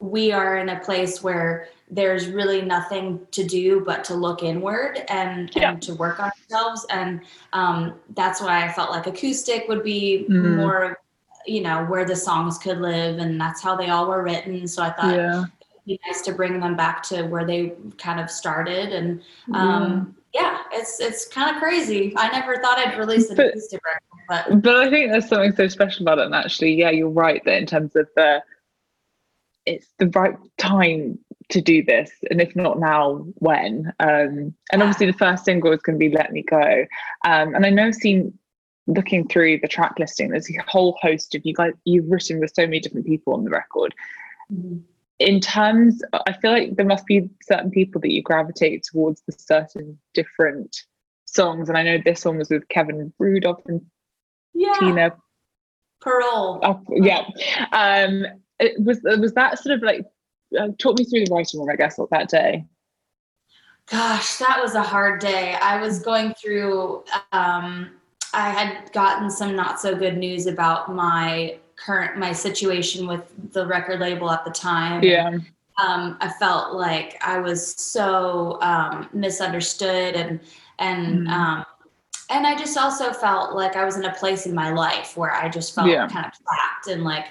we 0.00 0.32
are 0.32 0.58
in 0.58 0.68
a 0.68 0.80
place 0.80 1.22
where 1.22 1.68
there's 1.90 2.28
really 2.28 2.62
nothing 2.62 3.26
to 3.30 3.44
do 3.44 3.80
but 3.80 4.04
to 4.04 4.14
look 4.14 4.42
inward 4.42 5.02
and, 5.08 5.50
yeah. 5.56 5.72
and 5.72 5.82
to 5.82 5.94
work 5.94 6.20
on 6.20 6.30
ourselves 6.50 6.86
and 6.90 7.22
um, 7.52 7.94
that's 8.14 8.40
why 8.40 8.64
i 8.64 8.70
felt 8.70 8.90
like 8.90 9.06
acoustic 9.06 9.66
would 9.68 9.82
be 9.82 10.26
mm. 10.28 10.56
more 10.56 10.98
you 11.46 11.60
know 11.60 11.84
where 11.86 12.04
the 12.04 12.16
songs 12.16 12.58
could 12.58 12.78
live 12.78 13.18
and 13.18 13.40
that's 13.40 13.62
how 13.62 13.76
they 13.76 13.88
all 13.88 14.08
were 14.08 14.22
written. 14.22 14.66
So 14.66 14.82
i 14.82 14.90
thought 14.90 15.14
yeah. 15.14 15.40
it'd 15.40 15.84
be 15.86 16.00
nice 16.06 16.22
to 16.22 16.32
bring 16.32 16.60
them 16.60 16.76
back 16.76 17.02
to 17.04 17.22
where 17.24 17.46
they 17.46 17.74
kind 17.98 18.20
of 18.20 18.30
started. 18.30 18.92
And 18.92 19.22
um, 19.54 20.14
yeah 20.34 20.58
it's 20.72 21.00
it's 21.00 21.26
kind 21.26 21.54
of 21.54 21.60
crazy. 21.60 22.14
I 22.16 22.28
never 22.30 22.60
thought 22.62 22.78
i'd 22.78 22.98
release 22.98 23.30
an 23.30 23.36
but, 23.36 23.48
acoustic 23.48 23.80
record 23.84 24.02
but 24.28 24.62
but 24.62 24.76
i 24.76 24.90
think 24.90 25.10
there's 25.10 25.28
something 25.28 25.54
so 25.56 25.68
special 25.68 26.02
about 26.02 26.18
it 26.18 26.26
and 26.26 26.34
actually 26.34 26.74
yeah 26.74 26.90
you're 26.90 27.08
right 27.08 27.42
that 27.46 27.56
in 27.56 27.64
terms 27.64 27.96
of 27.96 28.06
the 28.14 28.42
it's 29.64 29.88
the 29.98 30.08
right 30.08 30.36
time 30.58 31.18
to 31.50 31.60
do 31.60 31.82
this 31.82 32.10
and 32.30 32.40
if 32.40 32.54
not 32.54 32.78
now 32.78 33.24
when? 33.36 33.92
Um, 34.00 34.54
and 34.72 34.82
obviously 34.82 35.06
the 35.06 35.14
first 35.14 35.44
single 35.44 35.72
is 35.72 35.80
going 35.80 35.98
to 35.98 36.08
be 36.08 36.14
let 36.14 36.32
me 36.32 36.42
go. 36.42 36.84
Um, 37.24 37.54
and 37.54 37.64
i 37.64 37.70
know 37.70 37.90
seen 37.90 38.38
looking 38.88 39.28
through 39.28 39.58
the 39.58 39.68
track 39.68 39.94
listing, 39.98 40.30
there's 40.30 40.50
a 40.50 40.62
whole 40.66 40.98
host 41.00 41.34
of 41.34 41.42
you 41.44 41.54
guys, 41.54 41.72
you've 41.84 42.10
written 42.10 42.40
with 42.40 42.52
so 42.54 42.62
many 42.62 42.80
different 42.80 43.06
people 43.06 43.34
on 43.34 43.44
the 43.44 43.50
record. 43.50 43.94
Mm-hmm. 44.52 44.78
In 45.20 45.40
terms, 45.40 46.02
I 46.26 46.32
feel 46.32 46.52
like 46.52 46.76
there 46.76 46.86
must 46.86 47.06
be 47.06 47.28
certain 47.42 47.70
people 47.70 48.00
that 48.00 48.12
you 48.12 48.22
gravitate 48.22 48.84
towards 48.84 49.22
the 49.26 49.32
certain 49.32 49.98
different 50.14 50.84
songs. 51.24 51.68
And 51.68 51.76
I 51.76 51.82
know 51.82 51.98
this 52.04 52.24
one 52.24 52.38
was 52.38 52.50
with 52.50 52.68
Kevin 52.68 53.12
Rudolf 53.18 53.60
and 53.66 53.84
yeah. 54.54 54.74
Tina 54.78 55.16
Parol. 56.02 56.60
Oh, 56.62 56.82
yeah. 56.88 57.24
Um, 57.72 58.24
it 58.60 58.80
was 58.82 59.00
was 59.02 59.34
that 59.34 59.58
sort 59.58 59.76
of 59.76 59.82
like 59.82 60.06
uh, 60.58 60.68
talk 60.78 60.98
me 60.98 61.04
through 61.04 61.24
the 61.24 61.34
writing 61.34 61.60
room, 61.60 61.68
I 61.70 61.76
guess, 61.76 61.98
that 62.10 62.28
day. 62.28 62.64
Gosh, 63.86 64.36
that 64.36 64.60
was 64.62 64.74
a 64.74 64.82
hard 64.82 65.20
day. 65.20 65.54
I 65.54 65.80
was 65.80 66.00
going 66.00 66.34
through 66.34 67.04
um, 67.32 67.90
I 68.34 68.50
had 68.50 68.92
gotten 68.92 69.30
some 69.30 69.56
not 69.56 69.80
so 69.80 69.94
good 69.94 70.16
news 70.16 70.46
about 70.46 70.94
my 70.94 71.58
current 71.76 72.18
my 72.18 72.32
situation 72.32 73.06
with 73.06 73.32
the 73.52 73.66
record 73.66 74.00
label 74.00 74.30
at 74.30 74.44
the 74.44 74.50
time. 74.50 75.02
Yeah. 75.02 75.38
Um, 75.82 76.16
I 76.20 76.28
felt 76.28 76.74
like 76.74 77.16
I 77.24 77.38
was 77.38 77.74
so 77.76 78.60
um, 78.60 79.08
misunderstood 79.12 80.16
and 80.16 80.40
and 80.78 81.26
mm. 81.26 81.30
um, 81.30 81.64
and 82.30 82.46
I 82.46 82.56
just 82.56 82.76
also 82.76 83.12
felt 83.12 83.54
like 83.54 83.76
I 83.76 83.84
was 83.84 83.96
in 83.96 84.04
a 84.04 84.12
place 84.14 84.46
in 84.46 84.54
my 84.54 84.70
life 84.72 85.16
where 85.16 85.32
I 85.32 85.48
just 85.48 85.74
felt 85.74 85.88
yeah. 85.88 86.06
kind 86.08 86.26
of 86.26 86.32
trapped 86.32 86.88
and 86.88 87.04
like 87.04 87.26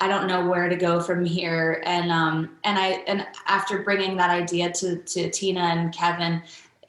I 0.00 0.08
don't 0.08 0.26
know 0.26 0.44
where 0.48 0.68
to 0.68 0.74
go 0.74 1.00
from 1.00 1.24
here. 1.24 1.82
And 1.86 2.10
um 2.10 2.56
and 2.64 2.78
I 2.78 3.04
and 3.06 3.26
after 3.46 3.82
bringing 3.82 4.16
that 4.16 4.30
idea 4.30 4.72
to 4.72 4.96
to 4.96 5.30
Tina 5.30 5.60
and 5.60 5.94
Kevin, 5.94 6.42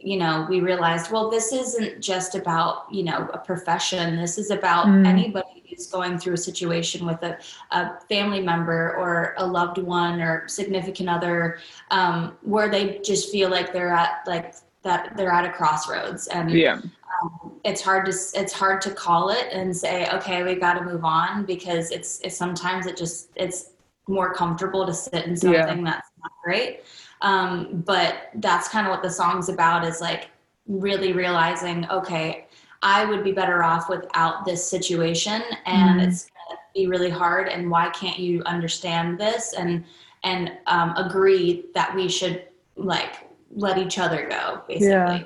you 0.04 0.18
know, 0.18 0.46
we 0.50 0.60
realized, 0.60 1.12
well, 1.12 1.30
this 1.30 1.52
isn't 1.52 2.02
just 2.02 2.36
about, 2.36 2.86
you 2.92 3.04
know, 3.04 3.30
a 3.34 3.38
profession. 3.38 4.18
This 4.18 4.38
is 4.38 4.52
about 4.52 4.88
mm. 4.88 5.06
anybody 5.06 5.64
who's 5.70 5.88
going 5.88 6.18
through 6.18 6.34
a 6.34 6.38
situation 6.38 7.06
with 7.06 7.24
a, 7.24 7.38
a 7.72 8.00
family 8.10 8.42
member 8.42 8.96
or 8.98 9.34
a 9.38 9.46
loved 9.46 9.78
one 9.78 10.22
or 10.22 10.48
significant 10.48 11.10
other, 11.10 11.60
um, 11.92 12.38
where 12.42 12.70
they 12.70 13.00
just 13.00 13.32
feel 13.32 13.50
like 13.50 13.72
they're 13.72 13.94
at 13.94 14.24
like 14.28 14.56
that 14.84 15.16
they're 15.16 15.32
at 15.32 15.46
a 15.46 15.52
crossroads 15.52 16.28
and 16.28 16.52
yeah. 16.52 16.82
Um, 17.22 17.60
it's 17.64 17.82
hard 17.82 18.06
to 18.06 18.12
it's 18.12 18.52
hard 18.52 18.82
to 18.82 18.92
call 18.92 19.30
it 19.30 19.48
and 19.52 19.76
say 19.76 20.10
okay 20.10 20.44
we 20.44 20.56
got 20.56 20.74
to 20.74 20.84
move 20.84 21.06
on 21.06 21.46
because 21.46 21.92
it's, 21.92 22.20
it's 22.22 22.36
sometimes 22.36 22.86
it 22.86 22.98
just 22.98 23.30
it's 23.36 23.72
more 24.08 24.34
comfortable 24.34 24.86
to 24.86 24.94
sit 24.94 25.26
in 25.26 25.38
something 25.38 25.86
yeah. 25.86 25.92
that's 25.92 26.10
not 26.22 26.32
great 26.44 26.82
um, 27.24 27.84
but 27.86 28.30
that's 28.36 28.68
kind 28.68 28.86
of 28.86 28.92
what 28.92 29.02
the 29.02 29.10
song's 29.10 29.50
about 29.50 29.84
is 29.86 30.00
like 30.02 30.30
really 30.68 31.14
realizing, 31.14 31.90
okay, 31.90 32.48
I 32.84 33.06
would 33.06 33.24
be 33.24 33.32
better 33.32 33.64
off 33.64 33.90
without 33.90 34.46
this 34.46 34.70
situation 34.70 35.42
and 35.66 36.02
mm. 36.02 36.08
it's 36.08 36.26
gonna 36.26 36.60
be 36.76 36.88
really 36.88 37.10
hard 37.10 37.48
and 37.48 37.72
why 37.72 37.90
can't 37.90 38.20
you 38.20 38.44
understand 38.46 39.18
this 39.18 39.54
and 39.54 39.86
and 40.26 40.52
um, 40.68 40.94
agree 40.98 41.66
that 41.74 41.96
we 41.96 42.10
should 42.10 42.46
like 42.76 43.16
let 43.56 43.78
each 43.78 44.00
other 44.00 44.28
go 44.30 44.62
basically 44.68 44.90
yeah. 44.90 45.24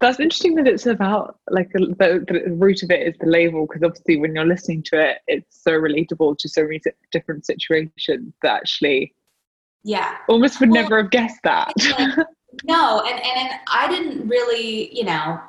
That's 0.00 0.20
interesting 0.20 0.54
that 0.56 0.68
it's 0.68 0.84
about 0.84 1.38
like 1.48 1.72
the, 1.72 1.94
the 1.98 2.52
root 2.52 2.82
of 2.82 2.90
it 2.90 3.06
is 3.08 3.14
the 3.20 3.26
label 3.26 3.66
because 3.66 3.82
obviously 3.82 4.18
when 4.18 4.34
you're 4.34 4.44
listening 4.44 4.82
to 4.88 5.00
it, 5.00 5.18
it's 5.28 5.62
so 5.62 5.70
relatable 5.70 6.36
to 6.38 6.48
so 6.48 6.64
many 6.64 6.80
different 7.10 7.46
situations 7.46 8.34
that 8.42 8.56
actually, 8.56 9.14
yeah, 9.84 10.16
almost 10.28 10.60
would 10.60 10.70
well, 10.70 10.82
never 10.82 11.02
have 11.02 11.10
guessed 11.10 11.40
that. 11.44 11.72
no, 12.64 13.04
and, 13.06 13.20
and 13.20 13.38
and 13.38 13.60
I 13.72 13.88
didn't 13.88 14.26
really, 14.26 14.94
you 14.96 15.04
know, 15.04 15.40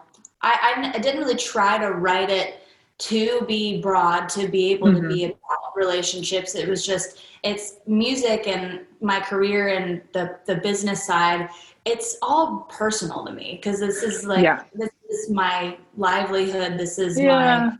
I 0.41 0.91
I 0.93 0.99
didn't 0.99 1.21
really 1.21 1.35
try 1.35 1.77
to 1.77 1.91
write 1.91 2.29
it 2.29 2.59
to 2.97 3.41
be 3.47 3.81
broad 3.81 4.29
to 4.29 4.47
be 4.47 4.71
able 4.71 4.87
mm-hmm. 4.87 5.01
to 5.01 5.07
be 5.07 5.21
mm-hmm. 5.21 5.31
about 5.31 5.75
relationships. 5.75 6.55
It 6.55 6.69
was 6.69 6.85
just 6.85 7.21
it's 7.43 7.77
music 7.87 8.47
and 8.47 8.81
my 9.01 9.19
career 9.19 9.69
and 9.69 10.01
the 10.13 10.37
the 10.45 10.55
business 10.55 11.05
side 11.05 11.49
it's 11.85 12.17
all 12.23 12.67
personal 12.69 13.23
to 13.25 13.31
me 13.31 13.59
because 13.61 13.79
this 13.79 14.01
is 14.01 14.25
like 14.25 14.43
yeah. 14.43 14.63
this 14.73 14.89
is 15.09 15.29
my 15.29 15.77
livelihood 15.95 16.77
this 16.77 16.97
is 16.97 17.19
yeah. 17.19 17.69
my 17.69 17.77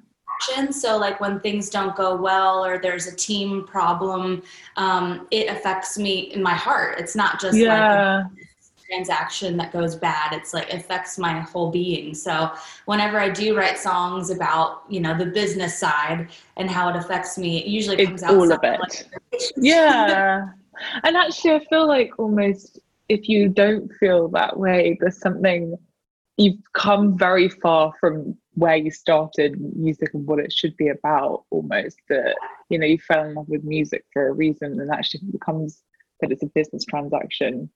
action. 0.48 0.74
So 0.74 0.98
like 0.98 1.20
when 1.20 1.40
things 1.40 1.70
don't 1.70 1.96
go 1.96 2.16
well 2.16 2.66
or 2.66 2.80
there's 2.80 3.08
a 3.08 3.16
team 3.16 3.66
problem 3.66 4.44
um, 4.78 5.28
it 5.32 5.50
affects 5.50 5.98
me 5.98 6.32
in 6.34 6.42
my 6.42 6.54
heart. 6.54 7.00
It's 7.00 7.16
not 7.16 7.40
just 7.40 7.58
yeah. 7.58 8.24
like 8.24 8.48
transaction 8.88 9.58
that 9.58 9.74
goes 9.74 9.96
bad. 9.96 10.34
It's 10.34 10.54
like 10.54 10.72
affects 10.72 11.18
my 11.18 11.40
whole 11.40 11.72
being. 11.72 12.14
So 12.14 12.52
whenever 12.86 13.20
i 13.20 13.30
do 13.30 13.56
write 13.58 13.78
songs 13.78 14.30
about 14.30 14.84
you 14.90 15.00
know 15.00 15.18
the 15.18 15.26
business 15.26 15.78
side 15.78 16.30
and 16.58 16.70
how 16.70 16.90
it 16.90 16.96
affects 16.96 17.38
me 17.38 17.58
it 17.58 17.68
usually 17.68 18.06
comes 18.06 18.22
it's 18.22 18.24
out 18.24 18.36
all 18.36 18.52
of 18.52 18.60
it. 18.64 18.80
like 18.80 19.06
yeah. 19.58 20.50
And 21.04 21.18
actually 21.18 21.54
i 21.54 21.66
feel 21.66 21.88
like 21.88 22.12
almost 22.20 22.80
if 23.10 23.30
you 23.30 23.50
don't 23.50 23.92
feel 24.00 24.28
that 24.30 24.58
way 24.58 24.98
there's 25.00 25.20
something 25.20 25.78
you've 26.38 26.60
come 26.74 27.18
very 27.18 27.50
far 27.50 27.94
from 28.00 28.38
where 28.54 28.76
you 28.76 28.92
started 28.92 29.60
music 29.76 30.14
and 30.14 30.26
what 30.26 30.40
it 30.40 30.52
should 30.52 30.76
be 30.78 30.90
about 30.90 31.44
almost 31.50 31.98
that 32.10 32.36
you 32.70 32.78
know 32.78 32.86
you 32.86 32.98
fell 33.00 33.24
in 33.26 33.36
love 33.36 33.48
with 33.48 33.64
music 33.64 34.04
for 34.12 34.28
a 34.28 34.34
reason 34.34 34.80
and 34.80 34.92
actually 34.92 35.22
becomes 35.32 35.84
that 36.22 36.32
it's 36.32 36.44
a 36.44 36.48
business 36.48 36.86
transaction 36.86 37.70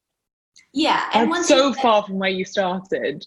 yeah 0.73 1.09
and 1.13 1.31
That's 1.31 1.47
so 1.47 1.73
far 1.73 2.03
from 2.03 2.19
where 2.19 2.29
you 2.29 2.45
started 2.45 3.25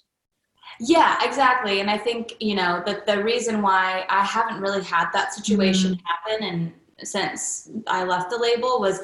yeah 0.80 1.18
exactly 1.22 1.80
and 1.80 1.90
i 1.90 1.98
think 1.98 2.34
you 2.40 2.54
know 2.54 2.82
that 2.86 3.06
the 3.06 3.22
reason 3.22 3.62
why 3.62 4.04
i 4.08 4.24
haven't 4.24 4.60
really 4.60 4.82
had 4.82 5.10
that 5.12 5.32
situation 5.32 5.94
mm. 5.94 6.00
happen 6.04 6.44
and 6.48 6.72
since 7.06 7.70
i 7.86 8.04
left 8.04 8.30
the 8.30 8.38
label 8.38 8.80
was 8.80 9.00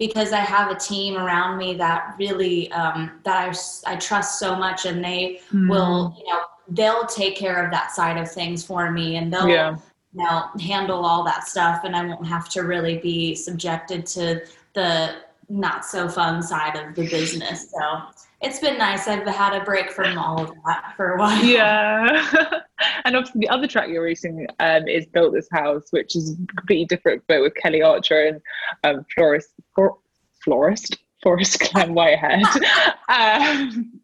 because 0.00 0.32
I 0.32 0.40
have 0.40 0.70
a 0.70 0.74
team 0.74 1.16
around 1.16 1.58
me 1.58 1.74
that 1.74 2.16
really 2.18 2.72
um, 2.72 3.20
that 3.24 3.54
I, 3.86 3.92
I 3.92 3.96
trust 3.96 4.40
so 4.40 4.56
much, 4.56 4.86
and 4.86 5.04
they 5.04 5.40
mm. 5.52 5.68
will 5.68 6.16
you 6.18 6.32
know 6.32 6.40
they'll 6.68 7.06
take 7.06 7.36
care 7.36 7.62
of 7.62 7.70
that 7.70 7.92
side 7.92 8.16
of 8.16 8.28
things 8.32 8.64
for 8.64 8.90
me, 8.90 9.16
and 9.16 9.32
they'll 9.32 9.48
yeah. 9.48 9.76
you 10.14 10.24
know 10.24 10.46
handle 10.58 11.04
all 11.04 11.22
that 11.24 11.46
stuff, 11.46 11.84
and 11.84 11.94
I 11.94 12.04
won't 12.04 12.26
have 12.26 12.48
to 12.50 12.62
really 12.62 12.96
be 12.96 13.34
subjected 13.34 14.06
to 14.06 14.40
the 14.72 15.16
not 15.50 15.84
so 15.84 16.08
fun 16.08 16.42
side 16.42 16.76
of 16.76 16.94
the 16.94 17.06
business. 17.08 17.70
So 17.70 18.00
it's 18.40 18.58
been 18.58 18.78
nice. 18.78 19.06
I've 19.06 19.26
had 19.26 19.60
a 19.60 19.64
break 19.64 19.90
from 19.90 20.16
all 20.16 20.40
of 20.40 20.52
that 20.64 20.94
for 20.96 21.14
a 21.14 21.18
while. 21.18 21.44
Yeah. 21.44 22.30
and 23.04 23.16
obviously 23.16 23.40
the 23.40 23.48
other 23.48 23.66
track 23.66 23.88
you're 23.88 24.02
releasing 24.02 24.46
um, 24.60 24.88
is 24.88 25.06
Built 25.06 25.34
This 25.34 25.48
House, 25.52 25.88
which 25.90 26.16
is 26.16 26.36
completely 26.56 26.86
different, 26.86 27.22
but 27.26 27.42
with 27.42 27.54
Kelly 27.56 27.82
Archer 27.82 28.26
and 28.26 28.40
um, 28.84 29.04
Florist, 29.14 29.50
for, 29.80 29.98
Florist, 30.44 30.98
Forrest 31.22 31.60
Clem 31.60 31.94
Whitehead. 31.94 32.42
um, 33.08 34.00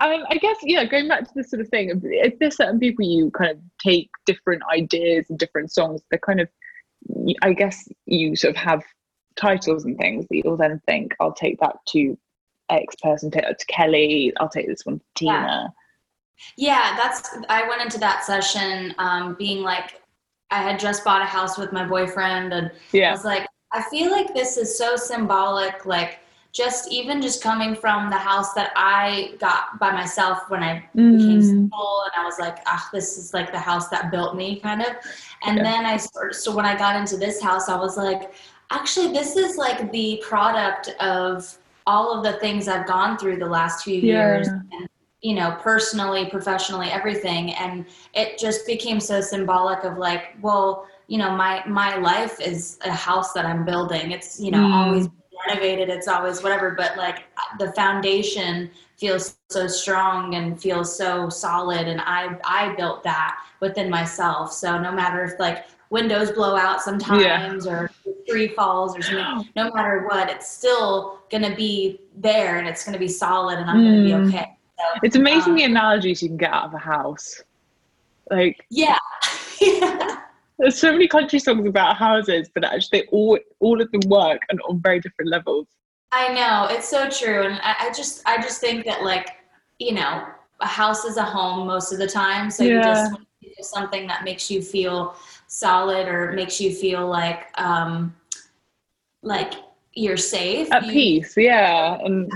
um, 0.00 0.24
I 0.28 0.38
guess, 0.40 0.56
yeah, 0.62 0.84
going 0.84 1.08
back 1.08 1.24
to 1.24 1.30
this 1.34 1.50
sort 1.50 1.60
of 1.60 1.68
thing, 1.68 2.00
if 2.04 2.38
there's 2.38 2.56
certain 2.56 2.78
people 2.78 3.04
you 3.04 3.30
kind 3.30 3.50
of 3.50 3.58
take 3.82 4.10
different 4.26 4.62
ideas 4.72 5.26
and 5.28 5.38
different 5.38 5.72
songs, 5.72 6.02
they're 6.10 6.18
kind 6.18 6.40
of, 6.40 6.48
I 7.42 7.52
guess 7.52 7.88
you 8.06 8.36
sort 8.36 8.54
of 8.54 8.56
have 8.56 8.82
titles 9.36 9.84
and 9.84 9.96
things 9.96 10.26
that 10.28 10.42
you'll 10.44 10.56
then 10.56 10.80
think, 10.86 11.14
I'll 11.20 11.32
take 11.32 11.58
that 11.60 11.76
to 11.88 12.18
X 12.70 12.96
person, 13.02 13.30
take 13.30 13.44
that 13.44 13.58
to 13.58 13.66
Kelly, 13.66 14.32
I'll 14.38 14.48
take 14.48 14.66
this 14.66 14.84
one 14.84 14.98
to 14.98 15.04
Tina. 15.14 15.72
Yeah, 16.56 16.94
that's, 16.96 17.36
I 17.48 17.66
went 17.68 17.80
into 17.80 17.98
that 17.98 18.24
session 18.24 18.94
um, 18.98 19.36
being 19.38 19.62
like, 19.62 20.02
I 20.50 20.62
had 20.62 20.78
just 20.78 21.04
bought 21.04 21.22
a 21.22 21.26
house 21.26 21.56
with 21.56 21.72
my 21.72 21.86
boyfriend 21.86 22.52
and 22.52 22.70
yeah. 22.92 23.08
I 23.08 23.12
was 23.12 23.24
like, 23.24 23.46
I 23.74 23.82
feel 23.90 24.10
like 24.10 24.32
this 24.32 24.56
is 24.56 24.78
so 24.78 24.96
symbolic, 24.96 25.84
like 25.84 26.20
just 26.52 26.92
even 26.92 27.20
just 27.20 27.42
coming 27.42 27.74
from 27.74 28.08
the 28.08 28.16
house 28.16 28.54
that 28.54 28.72
I 28.76 29.34
got 29.40 29.78
by 29.80 29.90
myself 29.90 30.48
when 30.48 30.62
I 30.62 30.88
mm. 30.96 31.18
became 31.18 31.42
single, 31.42 32.04
and 32.04 32.12
I 32.16 32.24
was 32.24 32.38
like, 32.38 32.58
ah, 32.66 32.88
this 32.92 33.18
is 33.18 33.34
like 33.34 33.50
the 33.50 33.58
house 33.58 33.88
that 33.88 34.12
built 34.12 34.36
me, 34.36 34.60
kind 34.60 34.80
of. 34.80 34.92
And 35.44 35.56
yeah. 35.56 35.64
then 35.64 35.84
I 35.84 35.96
started, 35.96 36.34
so 36.34 36.54
when 36.54 36.64
I 36.64 36.78
got 36.78 36.94
into 36.94 37.16
this 37.16 37.42
house, 37.42 37.68
I 37.68 37.76
was 37.76 37.96
like, 37.96 38.32
actually, 38.70 39.12
this 39.12 39.36
is 39.36 39.56
like 39.56 39.90
the 39.90 40.22
product 40.24 40.90
of 41.00 41.58
all 41.86 42.16
of 42.16 42.22
the 42.22 42.34
things 42.38 42.68
I've 42.68 42.86
gone 42.86 43.18
through 43.18 43.38
the 43.38 43.46
last 43.46 43.84
few 43.84 43.96
yeah. 43.96 44.12
years. 44.12 44.46
And, 44.46 44.88
you 45.24 45.34
know, 45.34 45.56
personally, 45.62 46.26
professionally, 46.26 46.88
everything. 46.88 47.54
And 47.54 47.86
it 48.12 48.38
just 48.38 48.66
became 48.66 49.00
so 49.00 49.22
symbolic 49.22 49.82
of 49.82 49.96
like, 49.96 50.36
well, 50.42 50.86
you 51.06 51.16
know, 51.16 51.34
my 51.34 51.62
my 51.66 51.96
life 51.96 52.38
is 52.42 52.78
a 52.84 52.92
house 52.92 53.32
that 53.32 53.46
I'm 53.46 53.64
building. 53.64 54.12
It's, 54.12 54.38
you 54.38 54.50
know, 54.50 54.58
mm. 54.58 54.72
always 54.72 55.08
renovated, 55.48 55.88
it's 55.88 56.08
always 56.08 56.42
whatever, 56.42 56.72
but 56.72 56.98
like 56.98 57.24
the 57.58 57.72
foundation 57.72 58.70
feels 58.98 59.38
so 59.48 59.66
strong 59.66 60.34
and 60.34 60.60
feels 60.60 60.94
so 60.94 61.30
solid 61.30 61.88
and 61.88 62.02
I 62.02 62.36
I 62.44 62.74
built 62.76 63.02
that 63.04 63.38
within 63.60 63.88
myself. 63.88 64.52
So 64.52 64.78
no 64.78 64.92
matter 64.92 65.24
if 65.24 65.40
like 65.40 65.64
windows 65.88 66.32
blow 66.32 66.54
out 66.54 66.82
sometimes 66.82 67.64
yeah. 67.64 67.72
or 67.72 67.90
tree 68.28 68.48
falls 68.48 68.94
or 68.94 69.00
something, 69.00 69.48
no 69.56 69.72
matter 69.72 70.06
what, 70.06 70.28
it's 70.28 70.50
still 70.50 71.20
gonna 71.30 71.56
be 71.56 72.00
there 72.14 72.58
and 72.58 72.68
it's 72.68 72.84
gonna 72.84 72.98
be 72.98 73.08
solid 73.08 73.58
and 73.58 73.70
I'm 73.70 73.78
mm. 73.78 73.84
gonna 73.84 74.04
be 74.04 74.10
mm. 74.10 74.28
okay. 74.28 74.50
It's 75.02 75.16
amazing 75.16 75.52
um, 75.52 75.58
the 75.58 75.64
analogies 75.64 76.22
you 76.22 76.28
can 76.28 76.36
get 76.36 76.52
out 76.52 76.64
of 76.66 76.74
a 76.74 76.78
house. 76.78 77.42
Like 78.30 78.64
yeah. 78.70 78.98
yeah. 79.60 80.20
There's 80.58 80.78
so 80.78 80.92
many 80.92 81.08
country 81.08 81.40
songs 81.40 81.66
about 81.66 81.96
houses, 81.96 82.48
but 82.54 82.64
actually 82.64 83.00
they 83.00 83.06
all 83.08 83.38
all 83.60 83.80
of 83.80 83.90
them 83.90 84.02
work 84.06 84.40
and 84.50 84.60
on 84.68 84.80
very 84.80 85.00
different 85.00 85.30
levels. 85.30 85.66
I 86.12 86.32
know 86.32 86.68
it's 86.70 86.88
so 86.88 87.08
true, 87.08 87.42
and 87.42 87.60
I, 87.62 87.74
I 87.80 87.92
just 87.92 88.22
I 88.26 88.40
just 88.40 88.60
think 88.60 88.84
that 88.86 89.02
like 89.02 89.30
you 89.78 89.92
know 89.92 90.26
a 90.60 90.66
house 90.66 91.04
is 91.04 91.16
a 91.16 91.24
home 91.24 91.66
most 91.66 91.92
of 91.92 91.98
the 91.98 92.06
time, 92.06 92.50
so 92.50 92.62
yeah. 92.62 92.76
you 92.76 92.82
just 92.82 93.12
want 93.12 93.26
something 93.62 94.06
that 94.06 94.24
makes 94.24 94.50
you 94.50 94.62
feel 94.62 95.16
solid 95.46 96.08
or 96.08 96.32
makes 96.32 96.60
you 96.60 96.74
feel 96.74 97.06
like 97.06 97.48
um 97.60 98.14
like 99.22 99.54
you're 99.96 100.16
safe 100.16 100.72
at 100.72 100.84
you, 100.86 100.92
peace 100.92 101.34
yeah 101.36 101.96
and 102.04 102.30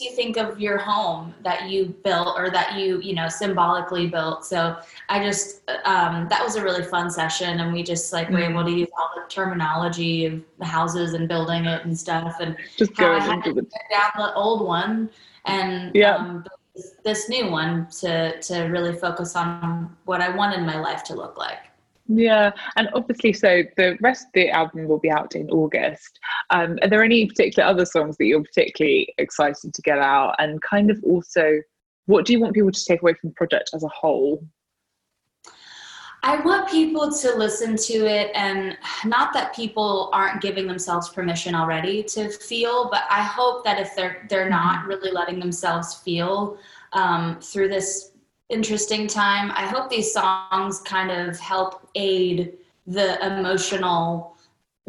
you 0.00 0.10
think 0.12 0.36
of 0.36 0.60
your 0.60 0.78
home 0.78 1.34
that 1.42 1.68
you 1.68 1.86
built 2.04 2.38
or 2.38 2.50
that 2.50 2.78
you 2.78 3.00
you 3.00 3.14
know 3.14 3.28
symbolically 3.28 4.06
built. 4.06 4.44
So 4.44 4.76
i 5.08 5.22
just 5.22 5.68
um 5.84 6.26
that 6.30 6.42
was 6.42 6.56
a 6.56 6.62
really 6.62 6.84
fun 6.84 7.10
session 7.10 7.60
and 7.60 7.72
we 7.72 7.82
just 7.82 8.12
like 8.12 8.28
mm. 8.28 8.34
were 8.34 8.40
able 8.40 8.64
to 8.64 8.70
use 8.70 8.88
all 8.98 9.10
the 9.14 9.28
terminology 9.28 10.26
of 10.26 10.40
the 10.58 10.64
houses 10.64 11.14
and 11.14 11.28
building 11.28 11.64
it 11.66 11.84
and 11.84 11.98
stuff 11.98 12.36
and 12.40 12.56
just 12.76 12.96
how 12.96 13.12
I 13.12 13.20
had 13.20 13.44
to 13.44 13.52
down 13.52 14.10
the 14.16 14.32
old 14.34 14.66
one 14.66 15.10
and 15.46 15.94
yeah. 15.94 16.16
um, 16.16 16.44
this 17.04 17.28
new 17.28 17.50
one 17.50 17.88
to 18.00 18.40
to 18.40 18.62
really 18.64 18.94
focus 18.94 19.36
on 19.36 19.94
what 20.04 20.20
i 20.20 20.34
wanted 20.34 20.60
my 20.60 20.78
life 20.78 21.02
to 21.02 21.14
look 21.14 21.36
like 21.36 21.69
yeah, 22.12 22.50
and 22.76 22.88
obviously, 22.92 23.32
so 23.32 23.62
the 23.76 23.96
rest 24.00 24.26
of 24.26 24.32
the 24.34 24.50
album 24.50 24.88
will 24.88 24.98
be 24.98 25.10
out 25.10 25.36
in 25.36 25.48
August. 25.50 26.18
Um, 26.50 26.76
are 26.82 26.88
there 26.88 27.04
any 27.04 27.26
particular 27.26 27.68
other 27.68 27.86
songs 27.86 28.16
that 28.16 28.24
you're 28.24 28.42
particularly 28.42 29.14
excited 29.18 29.72
to 29.72 29.82
get 29.82 29.98
out? 29.98 30.34
And 30.38 30.60
kind 30.62 30.90
of 30.90 30.98
also, 31.04 31.60
what 32.06 32.26
do 32.26 32.32
you 32.32 32.40
want 32.40 32.54
people 32.54 32.72
to 32.72 32.84
take 32.84 33.02
away 33.02 33.14
from 33.14 33.30
the 33.30 33.34
project 33.34 33.70
as 33.74 33.84
a 33.84 33.88
whole? 33.88 34.44
I 36.22 36.40
want 36.40 36.68
people 36.68 37.10
to 37.12 37.34
listen 37.36 37.76
to 37.76 38.06
it, 38.06 38.32
and 38.34 38.76
not 39.04 39.32
that 39.32 39.54
people 39.54 40.10
aren't 40.12 40.42
giving 40.42 40.66
themselves 40.66 41.08
permission 41.08 41.54
already 41.54 42.02
to 42.02 42.28
feel, 42.28 42.90
but 42.90 43.04
I 43.08 43.22
hope 43.22 43.64
that 43.64 43.78
if 43.78 43.94
they're 43.94 44.26
they're 44.28 44.50
not 44.50 44.86
really 44.86 45.12
letting 45.12 45.38
themselves 45.38 45.94
feel 45.94 46.58
um, 46.92 47.38
through 47.40 47.68
this 47.68 48.09
interesting 48.50 49.06
time. 49.06 49.50
I 49.52 49.66
hope 49.66 49.88
these 49.88 50.12
songs 50.12 50.80
kind 50.80 51.10
of 51.10 51.38
help 51.38 51.88
aid 51.94 52.54
the 52.86 53.24
emotional 53.24 54.36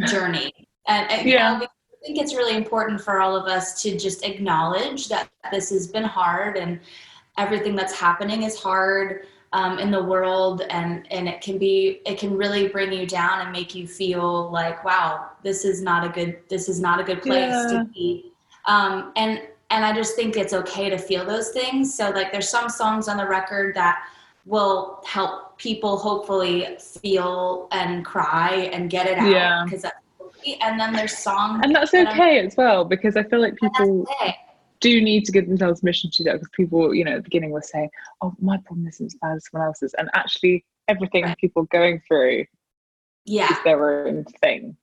journey. 0.07 0.53
And, 0.87 1.09
and 1.11 1.27
yeah. 1.27 1.53
You 1.53 1.59
know, 1.59 1.65
I 1.65 2.05
think 2.05 2.19
it's 2.19 2.33
really 2.33 2.55
important 2.55 2.99
for 2.99 3.21
all 3.21 3.35
of 3.35 3.45
us 3.45 3.81
to 3.83 3.97
just 3.97 4.25
acknowledge 4.25 5.07
that 5.09 5.29
this 5.51 5.69
has 5.69 5.87
been 5.87 6.03
hard 6.03 6.57
and 6.57 6.79
everything 7.37 7.75
that's 7.75 7.93
happening 7.93 8.43
is 8.43 8.57
hard 8.57 9.27
um, 9.53 9.79
in 9.79 9.91
the 9.91 10.01
world 10.01 10.63
and 10.69 11.05
and 11.11 11.27
it 11.27 11.41
can 11.41 11.57
be 11.57 12.01
it 12.05 12.17
can 12.17 12.35
really 12.35 12.67
bring 12.69 12.91
you 12.91 13.05
down 13.05 13.41
and 13.41 13.51
make 13.51 13.75
you 13.75 13.85
feel 13.85 14.49
like 14.49 14.83
wow 14.83 15.29
this 15.43 15.65
is 15.65 15.81
not 15.81 16.05
a 16.05 16.09
good 16.09 16.39
this 16.49 16.69
is 16.69 16.79
not 16.79 16.99
a 16.99 17.03
good 17.03 17.21
place 17.21 17.51
yeah. 17.51 17.67
to 17.67 17.85
be 17.93 18.31
um, 18.65 19.11
and 19.15 19.41
and 19.71 19.85
I 19.85 19.93
just 19.93 20.15
think 20.15 20.35
it's 20.35 20.53
okay 20.53 20.89
to 20.89 20.97
feel 20.97 21.25
those 21.25 21.49
things. 21.49 21.93
So 21.93 22.11
like 22.11 22.31
there's 22.31 22.49
some 22.49 22.69
songs 22.69 23.07
on 23.07 23.17
the 23.17 23.27
record 23.27 23.73
that 23.75 24.03
will 24.45 25.01
help 25.05 25.57
people 25.57 25.97
hopefully 25.97 26.77
feel 26.79 27.67
and 27.71 28.03
cry 28.03 28.69
and 28.73 28.89
get 28.89 29.07
it 29.07 29.17
out 29.17 29.31
Yeah. 29.31 29.63
because 29.65 29.83
that's 29.83 29.95
and 30.61 30.79
then 30.79 30.93
there's 30.93 31.15
songs 31.15 31.61
and 31.63 31.75
that's 31.75 31.91
that 31.91 32.07
okay 32.13 32.39
as 32.39 32.57
well 32.57 32.83
because 32.83 33.15
I 33.15 33.21
feel 33.23 33.39
like 33.39 33.55
people 33.57 34.07
do 34.79 34.99
need 34.99 35.23
to 35.25 35.31
give 35.31 35.47
themselves 35.47 35.81
permission 35.81 36.09
to 36.09 36.17
do 36.17 36.23
that 36.23 36.33
because 36.33 36.49
people, 36.53 36.95
you 36.95 37.03
know, 37.03 37.11
at 37.11 37.17
the 37.17 37.21
beginning 37.21 37.51
were 37.51 37.61
saying, 37.61 37.91
"Oh, 38.21 38.33
my 38.41 38.57
problem 38.65 38.87
isn't 38.87 39.05
as 39.05 39.15
bad 39.21 39.35
as 39.35 39.45
someone 39.51 39.67
else's," 39.67 39.93
and 39.93 40.09
actually, 40.15 40.65
everything 40.87 41.25
Right. 41.25 41.37
people 41.37 41.61
are 41.61 41.67
going 41.67 42.01
through 42.07 42.45
yeah 43.25 43.51
is 43.51 43.63
their 43.63 44.07
own 44.07 44.23
thing. 44.41 44.75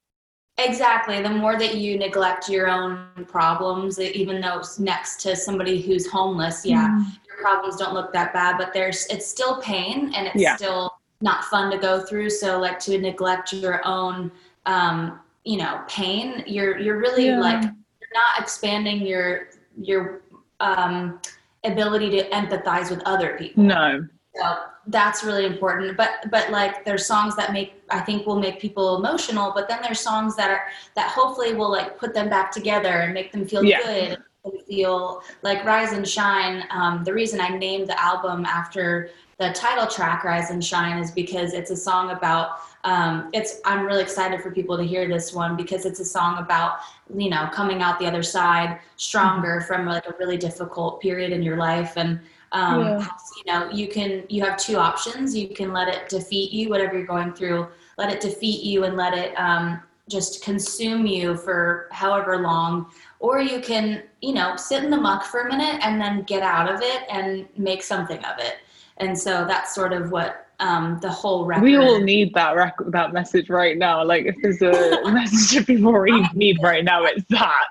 Exactly. 0.58 1.22
The 1.22 1.30
more 1.30 1.56
that 1.58 1.76
you 1.76 1.96
neglect 1.98 2.48
your 2.48 2.68
own 2.68 3.06
problems, 3.28 4.00
even 4.00 4.40
though 4.40 4.58
it's 4.58 4.78
next 4.78 5.20
to 5.22 5.36
somebody 5.36 5.80
who's 5.80 6.06
homeless, 6.10 6.66
yeah, 6.66 6.88
Mm. 6.88 7.04
your 7.28 7.36
problems 7.40 7.76
don't 7.76 7.94
look 7.94 8.12
that 8.12 8.32
bad, 8.32 8.58
but 8.58 8.72
there's 8.74 9.06
it's 9.06 9.26
still 9.26 9.60
pain 9.62 10.12
and 10.14 10.26
it's 10.26 10.36
Yeah. 10.36 10.56
still 10.56 10.92
not 11.20 11.44
fun 11.44 11.70
to 11.70 11.78
go 11.78 12.00
through. 12.00 12.30
So 12.30 12.58
like 12.58 12.78
to 12.80 12.98
neglect 12.98 13.52
your 13.52 13.80
own 13.86 14.30
um, 14.66 15.20
you 15.44 15.56
know, 15.56 15.80
pain, 15.88 16.42
you're 16.46 16.76
you're 16.78 16.98
really 16.98 17.26
Yeah. 17.28 17.40
like 17.40 17.62
you're 17.62 18.14
not 18.14 18.38
expanding 18.38 19.06
your 19.06 19.48
your 19.80 20.20
um 20.60 21.20
ability 21.64 22.10
to 22.10 22.28
empathize 22.30 22.90
with 22.90 23.00
other 23.06 23.36
people. 23.38 23.62
No, 23.62 24.06
So 24.38 24.56
that's 24.86 25.24
really 25.24 25.46
important. 25.46 25.96
But 25.96 26.30
but 26.30 26.50
like 26.50 26.84
there's 26.84 27.04
songs 27.06 27.34
that 27.36 27.52
make 27.52 27.82
I 27.90 28.00
think 28.00 28.26
will 28.26 28.38
make 28.38 28.60
people 28.60 28.96
emotional, 28.96 29.52
but 29.54 29.68
then 29.68 29.80
there's 29.82 30.00
songs 30.00 30.36
that 30.36 30.50
are 30.50 30.62
that 30.94 31.10
hopefully 31.10 31.54
will 31.54 31.70
like 31.70 31.98
put 31.98 32.14
them 32.14 32.28
back 32.28 32.52
together 32.52 33.00
and 33.00 33.12
make 33.14 33.32
them 33.32 33.46
feel 33.46 33.64
Yeah. 33.64 33.82
good 33.82 34.18
and 34.44 34.62
feel 34.66 35.22
like 35.42 35.64
Rise 35.64 35.92
and 35.92 36.06
Shine. 36.06 36.64
Um, 36.70 37.02
the 37.04 37.12
reason 37.12 37.40
I 37.40 37.48
named 37.48 37.88
the 37.88 38.00
album 38.00 38.44
after 38.46 39.10
the 39.38 39.52
title 39.52 39.86
track 39.86 40.24
Rise 40.24 40.50
and 40.50 40.64
Shine 40.64 40.98
is 40.98 41.10
because 41.10 41.52
it's 41.52 41.70
a 41.70 41.76
song 41.76 42.10
about 42.10 42.60
um, 42.84 43.30
it's 43.32 43.60
I'm 43.64 43.84
really 43.84 44.02
excited 44.02 44.40
for 44.40 44.52
people 44.52 44.76
to 44.76 44.84
hear 44.84 45.08
this 45.08 45.32
one 45.32 45.56
because 45.56 45.84
it's 45.84 45.98
a 45.98 46.04
song 46.04 46.38
about 46.38 46.78
you 47.16 47.28
know 47.28 47.48
coming 47.52 47.82
out 47.82 47.98
the 47.98 48.06
other 48.06 48.22
side 48.22 48.78
stronger 48.96 49.60
from 49.62 49.84
like 49.84 50.06
a 50.06 50.14
really 50.20 50.36
difficult 50.36 51.00
period 51.00 51.32
in 51.32 51.42
your 51.42 51.56
life 51.56 51.94
and 51.96 52.20
um, 52.52 52.80
Yeah. 52.80 53.06
you 53.36 53.52
know 53.52 53.70
you 53.70 53.88
can 53.88 54.24
you 54.28 54.42
have 54.42 54.56
two 54.56 54.76
options 54.76 55.36
you 55.36 55.48
can 55.48 55.72
let 55.72 55.88
it 55.88 56.08
defeat 56.08 56.52
you 56.52 56.68
whatever 56.68 56.96
you're 56.96 57.06
going 57.06 57.32
through 57.32 57.68
let 57.96 58.10
it 58.12 58.20
defeat 58.20 58.62
you 58.62 58.84
and 58.84 58.96
let 58.96 59.14
it 59.14 59.34
um, 59.38 59.80
just 60.08 60.42
consume 60.42 61.06
you 61.06 61.36
for 61.36 61.88
however 61.92 62.38
long 62.38 62.90
or 63.20 63.40
you 63.40 63.60
can 63.60 64.02
you 64.22 64.32
know 64.32 64.56
sit 64.56 64.82
in 64.82 64.90
the 64.90 64.96
muck 64.96 65.24
for 65.24 65.40
a 65.40 65.48
minute 65.48 65.80
and 65.84 66.00
then 66.00 66.22
get 66.22 66.42
out 66.42 66.72
of 66.72 66.80
it 66.82 67.02
and 67.10 67.46
make 67.56 67.82
something 67.82 68.18
of 68.24 68.38
it 68.38 68.58
and 68.98 69.18
so 69.18 69.44
that's 69.46 69.74
sort 69.74 69.92
of 69.92 70.10
what 70.10 70.48
um, 70.60 70.98
the 71.00 71.10
whole 71.10 71.44
record 71.44 71.62
we 71.62 71.76
all 71.76 72.00
need 72.00 72.34
that 72.34 72.56
rec- 72.56 72.74
that 72.86 73.12
message 73.12 73.48
right 73.48 73.78
now. 73.78 74.04
Like, 74.04 74.26
if 74.26 74.34
there's 74.42 74.60
a 74.60 75.00
message 75.12 75.56
that 75.56 75.66
people 75.66 75.92
need 76.34 76.58
right 76.62 76.84
now, 76.84 77.04
it's 77.04 77.24
that. 77.30 77.64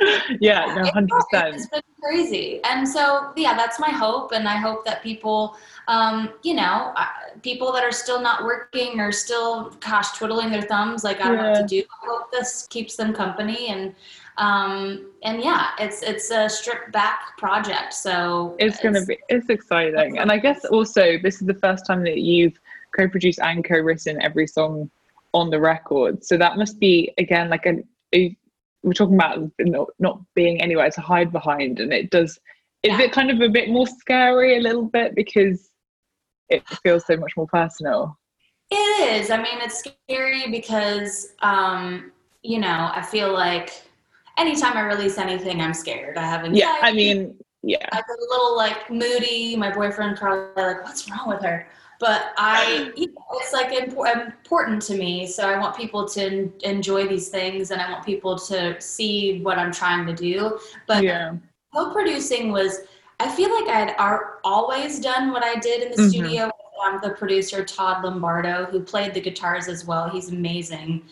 Yeah, 0.40 0.74
no, 0.74 0.82
It's 0.82 0.90
hundred 0.90 1.16
It's 1.16 1.26
percent. 1.30 1.70
been 1.72 1.82
crazy, 2.02 2.60
and 2.64 2.88
so 2.88 3.32
yeah, 3.36 3.54
that's 3.54 3.78
my 3.78 3.90
hope, 3.90 4.32
and 4.32 4.48
I 4.48 4.56
hope 4.56 4.84
that 4.86 5.02
people, 5.02 5.56
um, 5.88 6.30
you 6.42 6.54
know, 6.54 6.92
uh, 6.96 7.06
people 7.42 7.72
that 7.72 7.84
are 7.84 7.92
still 7.92 8.20
not 8.20 8.44
working 8.44 9.00
or 9.00 9.12
still, 9.12 9.70
gosh, 9.80 10.16
twiddling 10.16 10.50
their 10.50 10.62
thumbs, 10.62 11.04
like 11.04 11.20
I 11.20 11.28
don't 11.28 11.36
know 11.36 11.50
what 11.50 11.60
to 11.60 11.66
do. 11.66 11.82
I 12.02 12.06
hope 12.06 12.32
this 12.32 12.66
keeps 12.68 12.96
them 12.96 13.12
company, 13.12 13.68
and 13.68 13.94
um, 14.38 15.10
and 15.22 15.42
yeah, 15.42 15.70
it's 15.78 16.02
it's 16.02 16.30
a 16.30 16.48
stripped 16.48 16.92
back 16.92 17.36
project, 17.36 17.92
so 17.92 18.56
It's 18.58 18.80
gonna 18.80 19.04
be 19.04 19.18
it's 19.28 19.50
exciting, 19.50 20.18
and 20.18 20.32
I 20.32 20.38
guess 20.38 20.64
also 20.64 21.18
this 21.18 21.40
is 21.42 21.46
the 21.46 21.54
first 21.54 21.84
time 21.86 22.02
that 22.04 22.18
you've 22.18 22.58
co-produced 22.96 23.40
and 23.40 23.64
co-written 23.64 24.20
every 24.22 24.46
song 24.46 24.90
on 25.34 25.50
the 25.50 25.60
record. 25.60 26.24
So 26.24 26.36
that 26.38 26.56
must 26.56 26.80
be 26.80 27.12
again 27.18 27.50
like 27.50 27.66
a, 27.66 27.76
a 28.14 28.36
we're 28.82 28.92
talking 28.92 29.14
about 29.14 29.50
not, 29.58 29.88
not 29.98 30.20
being 30.34 30.60
anywhere 30.60 30.90
to 30.90 31.00
hide 31.00 31.32
behind, 31.32 31.80
and 31.80 31.92
it 31.92 32.10
does. 32.10 32.38
Is 32.82 32.98
Yeah. 32.98 33.02
it 33.02 33.12
kind 33.12 33.30
of 33.30 33.40
a 33.40 33.48
bit 33.48 33.68
more 33.68 33.86
scary 33.86 34.56
a 34.56 34.60
little 34.60 34.84
bit 34.84 35.14
because 35.14 35.70
it 36.48 36.66
feels 36.82 37.06
so 37.06 37.16
much 37.16 37.36
more 37.36 37.46
personal? 37.46 38.18
It 38.70 39.20
is. 39.20 39.30
I 39.30 39.36
mean, 39.36 39.60
it's 39.60 39.84
scary 39.84 40.50
because, 40.50 41.34
um, 41.42 42.12
you 42.42 42.58
know, 42.58 42.90
I 42.94 43.02
feel 43.02 43.32
like 43.32 43.82
anytime 44.38 44.76
I 44.76 44.82
release 44.86 45.18
anything, 45.18 45.60
I'm 45.60 45.74
scared. 45.74 46.16
I 46.16 46.24
haven't 46.24 46.54
Yeah, 46.54 46.78
I 46.80 46.92
mean, 46.92 47.36
yeah, 47.62 47.86
I 47.92 47.96
get 47.96 48.06
a 48.08 48.26
little 48.30 48.56
like 48.56 48.90
moody. 48.90 49.56
My 49.56 49.70
boyfriend 49.70 50.16
probably 50.16 50.62
like, 50.62 50.82
what's 50.84 51.10
wrong 51.10 51.28
with 51.28 51.42
her? 51.42 51.68
But 52.00 52.32
I, 52.38 52.92
you 52.96 53.08
know, 53.08 53.22
it's 53.34 53.52
like 53.52 53.70
impo- 53.70 54.24
important 54.24 54.80
to 54.82 54.96
me. 54.96 55.26
So 55.26 55.46
I 55.48 55.58
want 55.58 55.76
people 55.76 56.08
to 56.08 56.20
en- 56.24 56.52
enjoy 56.64 57.06
these 57.06 57.28
things, 57.28 57.70
and 57.70 57.80
I 57.80 57.92
want 57.92 58.04
people 58.04 58.36
to 58.38 58.80
see 58.80 59.40
what 59.42 59.58
I'm 59.58 59.70
trying 59.70 60.06
to 60.06 60.14
do. 60.14 60.58
But 60.86 61.04
yeah, 61.04 61.34
co-producing 61.74 62.50
was 62.50 62.80
i 63.20 63.28
feel 63.28 63.50
like 63.54 63.68
i 63.68 63.78
had 63.78 63.94
ar- 63.98 64.38
always 64.44 64.98
done 64.98 65.30
what 65.30 65.44
i 65.44 65.54
did 65.60 65.82
in 65.84 65.90
the 65.92 66.02
Mhm. 66.02 66.08
studio 66.10 66.46
with 66.46 66.94
um, 66.94 66.98
the 67.02 67.10
producer 67.10 67.64
todd 67.64 68.02
lombardo 68.02 68.64
who 68.70 68.80
played 68.80 69.14
the 69.14 69.20
guitars 69.20 69.68
as 69.68 69.84
well 69.84 70.08
he's 70.08 70.30
amazing 70.30 71.02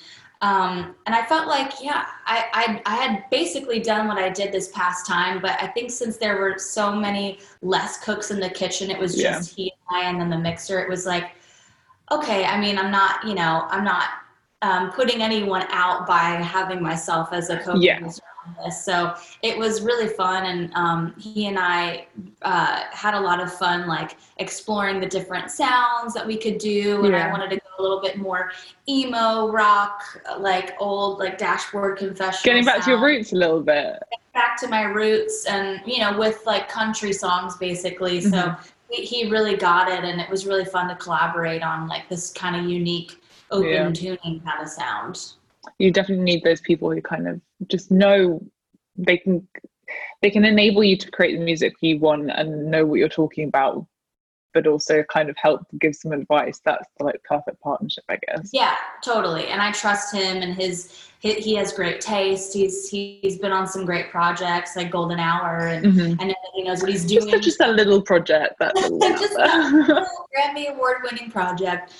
um, 0.40 0.94
and 1.06 1.14
i 1.14 1.24
felt 1.26 1.46
like 1.46 1.72
yeah 1.82 2.06
I, 2.26 2.46
I, 2.52 2.82
I 2.86 2.96
had 2.96 3.24
basically 3.30 3.78
done 3.80 4.08
what 4.08 4.18
i 4.18 4.28
did 4.30 4.50
this 4.52 4.68
past 4.68 5.06
time 5.06 5.40
but 5.40 5.62
i 5.62 5.66
think 5.68 5.90
since 5.90 6.16
there 6.16 6.38
were 6.38 6.58
so 6.58 6.92
many 6.92 7.38
less 7.62 8.02
cooks 8.02 8.30
in 8.30 8.40
the 8.40 8.50
kitchen 8.50 8.90
it 8.90 8.98
was 8.98 9.20
Yeah. 9.20 9.34
just 9.34 9.54
he 9.54 9.72
and 9.90 10.20
then 10.20 10.30
the 10.30 10.38
mixer 10.38 10.80
it 10.80 10.88
was 10.88 11.06
like 11.06 11.32
okay 12.10 12.44
i 12.44 12.60
mean 12.60 12.78
i'm 12.78 12.90
not 12.90 13.24
you 13.26 13.34
know 13.34 13.66
i'm 13.70 13.84
not 13.84 14.04
um, 14.60 14.90
putting 14.90 15.22
anyone 15.22 15.64
out 15.70 16.04
by 16.04 16.30
having 16.30 16.82
myself 16.82 17.32
as 17.32 17.48
a 17.48 17.58
co-producer 17.58 17.80
Yeah. 17.84 18.02
on 18.44 18.56
this. 18.64 18.84
So 18.84 19.14
it 19.42 19.56
was 19.56 19.82
really 19.82 20.08
fun, 20.08 20.46
and 20.46 20.74
um, 20.74 21.14
he 21.16 21.46
and 21.46 21.56
I 21.56 22.08
uh, 22.42 22.80
had 22.90 23.14
a 23.14 23.20
lot 23.20 23.40
of 23.40 23.52
fun, 23.54 23.86
like 23.86 24.16
exploring 24.38 24.98
the 24.98 25.06
different 25.06 25.52
sounds 25.52 26.12
that 26.14 26.26
we 26.26 26.36
could 26.36 26.58
do. 26.58 27.04
And 27.04 27.14
I 27.14 27.30
wanted 27.30 27.50
to 27.50 27.56
go 27.56 27.62
a 27.78 27.82
little 27.82 28.00
bit 28.00 28.18
more 28.18 28.50
emo 28.88 29.48
rock, 29.52 30.02
like 30.40 30.74
old, 30.80 31.20
like 31.20 31.38
dashboard 31.38 31.96
confessional. 31.96 32.42
getting 32.42 32.64
back 32.64 32.82
to 32.82 32.90
your 32.90 33.00
roots 33.00 33.30
a 33.32 33.36
little 33.36 33.60
bit. 33.62 34.02
back 34.34 34.58
to 34.62 34.66
my 34.66 34.82
roots 34.82 35.46
and 35.46 35.80
you 35.86 35.98
know 36.00 36.18
with 36.18 36.44
like 36.46 36.68
country 36.68 37.12
songs 37.12 37.56
basically 37.58 38.20
so 38.20 38.36
Mhm. 38.36 38.58
He, 38.90 39.04
he 39.04 39.30
really 39.30 39.56
got 39.56 39.88
it 39.88 40.04
and 40.04 40.20
it 40.20 40.30
was 40.30 40.46
really 40.46 40.64
fun 40.64 40.88
to 40.88 40.94
collaborate 40.96 41.62
on 41.62 41.88
like 41.88 42.08
this 42.08 42.30
kind 42.32 42.56
of 42.56 42.70
unique 42.70 43.20
open 43.50 43.70
Yeah. 43.70 43.90
tuning 43.92 44.40
kind 44.40 44.62
of 44.62 44.68
sound 44.68 45.32
you 45.78 45.90
definitely 45.90 46.24
need 46.24 46.44
those 46.44 46.60
people 46.60 46.90
who 46.90 47.00
kind 47.02 47.28
of 47.28 47.40
just 47.68 47.90
know 47.90 48.40
they 48.96 49.16
can 49.18 49.46
they 50.22 50.30
can 50.30 50.44
enable 50.44 50.82
you 50.82 50.96
to 50.96 51.10
create 51.10 51.36
the 51.36 51.44
music 51.44 51.74
you 51.80 51.98
want 51.98 52.30
and 52.30 52.70
know 52.70 52.84
what 52.84 52.98
you're 52.98 53.08
talking 53.08 53.48
about 53.48 53.86
but 54.54 54.66
also 54.66 55.02
kind 55.04 55.28
of 55.30 55.36
help 55.36 55.60
give 55.80 55.94
some 55.94 56.12
advice 56.12 56.60
that's 56.64 56.86
the 56.98 57.04
like 57.04 57.22
perfect 57.24 57.60
partnership 57.60 58.04
i 58.08 58.16
guess 58.26 58.50
yeah 58.52 58.76
totally 59.02 59.46
and 59.48 59.60
i 59.60 59.70
trust 59.72 60.14
him 60.14 60.42
and 60.42 60.54
his 60.54 61.04
he, 61.20 61.34
he 61.34 61.54
has 61.54 61.72
great 61.72 62.00
taste 62.00 62.52
he's 62.54 62.88
he's 62.88 63.38
been 63.38 63.52
on 63.52 63.66
some 63.66 63.84
great 63.84 64.10
projects 64.10 64.76
like 64.76 64.90
golden 64.90 65.18
hour 65.18 65.66
and 65.68 65.84
Mhm. 65.86 66.16
i 66.20 66.24
know 66.24 66.34
that 66.44 66.50
he 66.54 66.62
knows 66.62 66.80
what 66.80 66.90
he's 66.90 67.04
doing 67.04 67.28
just, 67.30 67.42
just 67.44 67.60
a 67.60 67.68
little 67.68 68.00
project 68.02 68.54
that's 68.58 68.80
Just 68.90 69.34
that. 69.36 69.72
a 69.72 69.92
little 69.92 70.06
Grammy 70.36 70.70
award 70.72 70.98
winning 71.02 71.30
project. 71.30 71.92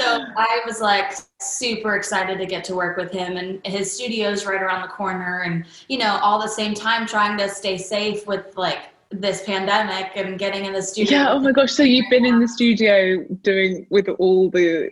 So 0.00 0.24
I 0.36 0.62
was 0.66 0.80
like 0.80 1.12
super 1.40 1.94
excited 1.94 2.38
to 2.38 2.46
get 2.46 2.64
to 2.64 2.74
work 2.74 2.96
with 2.96 3.12
him 3.12 3.36
and 3.36 3.64
his 3.64 3.92
studio's 3.92 4.44
right 4.44 4.60
around 4.60 4.82
the 4.82 4.88
corner 4.88 5.42
and 5.42 5.64
you 5.88 5.98
know 5.98 6.18
all 6.22 6.40
the 6.42 6.48
same 6.48 6.74
time 6.74 7.06
trying 7.06 7.38
to 7.38 7.48
stay 7.48 7.78
safe 7.78 8.26
with 8.26 8.56
like 8.56 8.88
this 9.10 9.44
pandemic 9.44 10.10
and 10.16 10.38
getting 10.38 10.64
in 10.64 10.72
the 10.72 10.82
studio. 10.82 11.18
yeah 11.18 11.30
oh 11.30 11.38
my 11.38 11.52
gosh 11.52 11.72
so 11.72 11.82
you've 11.82 12.08
been 12.10 12.24
in 12.26 12.40
the 12.40 12.48
studio 12.48 13.24
doing 13.42 13.86
with 13.90 14.08
all 14.18 14.50
the 14.50 14.90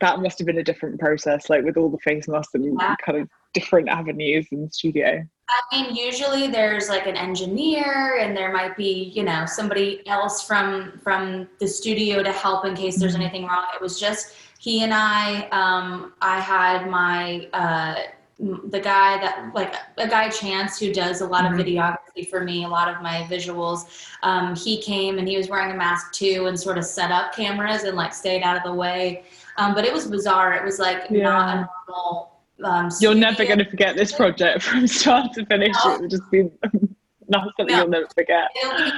that 0.00 0.18
must 0.20 0.38
have 0.38 0.46
been 0.46 0.58
a 0.58 0.62
different 0.64 0.98
process 1.00 1.48
like 1.48 1.64
with 1.64 1.76
all 1.76 1.88
the 1.88 1.98
face 1.98 2.28
masks 2.28 2.54
and 2.54 2.64
Yeah. 2.78 2.96
kind 3.04 3.18
of 3.18 3.28
different 3.54 3.88
avenues 3.88 4.46
in 4.50 4.64
the 4.66 4.70
studio 4.70 5.24
I 5.46 5.60
mean, 5.82 5.94
usually 5.94 6.48
there's 6.48 6.88
like 6.88 7.06
an 7.06 7.16
engineer, 7.18 8.16
and 8.18 8.34
there 8.34 8.50
might 8.50 8.78
be, 8.78 9.12
you 9.14 9.22
know, 9.22 9.44
somebody 9.44 10.00
else 10.08 10.42
from 10.42 10.98
from 11.02 11.46
the 11.60 11.68
studio 11.68 12.22
to 12.22 12.32
help 12.32 12.64
in 12.64 12.74
case 12.74 12.98
there's 12.98 13.14
Mhm. 13.14 13.20
anything 13.20 13.44
wrong. 13.44 13.66
It 13.74 13.82
was 13.82 14.00
just 14.00 14.34
he 14.58 14.82
and 14.84 14.94
I. 14.94 15.46
Um, 15.52 16.14
I 16.22 16.40
had 16.40 16.88
my 16.88 17.46
uh, 17.52 17.94
the 18.68 18.80
guy 18.80 19.18
that 19.18 19.50
like 19.54 19.74
a 19.98 20.06
guy 20.08 20.28
Chance 20.28 20.78
who 20.78 20.92
does 20.92 21.20
a 21.20 21.26
lot 21.26 21.44
Mhm. 21.44 21.52
of 21.58 21.66
videography 21.66 22.28
for 22.28 22.42
me, 22.42 22.64
a 22.64 22.68
lot 22.68 22.88
of 22.88 23.00
my 23.02 23.26
visuals. 23.30 23.86
Um, 24.22 24.54
he 24.54 24.80
came 24.82 25.18
and 25.18 25.26
he 25.28 25.36
was 25.36 25.48
wearing 25.48 25.70
a 25.70 25.74
mask 25.74 26.12
too, 26.12 26.46
and 26.46 26.58
sort 26.58 26.78
of 26.78 26.84
set 26.84 27.10
up 27.10 27.34
cameras 27.34 27.84
and 27.84 27.96
like 27.96 28.12
stayed 28.12 28.42
out 28.42 28.56
of 28.56 28.62
the 28.62 28.72
way. 28.72 29.24
Um, 29.56 29.74
but 29.74 29.84
it 29.84 29.92
was 29.92 30.06
bizarre. 30.06 30.52
It 30.54 30.64
was 30.64 30.78
like 30.78 31.10
not 31.10 31.48
a 31.56 31.68
normal. 31.88 32.30
Um, 32.62 32.88
You're 33.00 33.14
never 33.14 33.44
going 33.44 33.58
to 33.58 33.68
forget 33.68 33.96
this 33.96 34.12
project 34.12 34.62
from 34.66 34.86
start 34.86 35.32
to 35.34 35.44
finish. 35.46 35.74
No. 35.84 35.94
It 35.94 36.00
would 36.02 36.10
just 36.10 36.30
be 36.30 36.48
Not 37.28 37.44
something 37.56 37.74
no. 37.74 37.78
you'll 37.82 37.88
never 37.88 38.06
forget. 38.14 38.50
Be, 38.54 38.68
I 38.68 38.78
mean, 38.84 38.92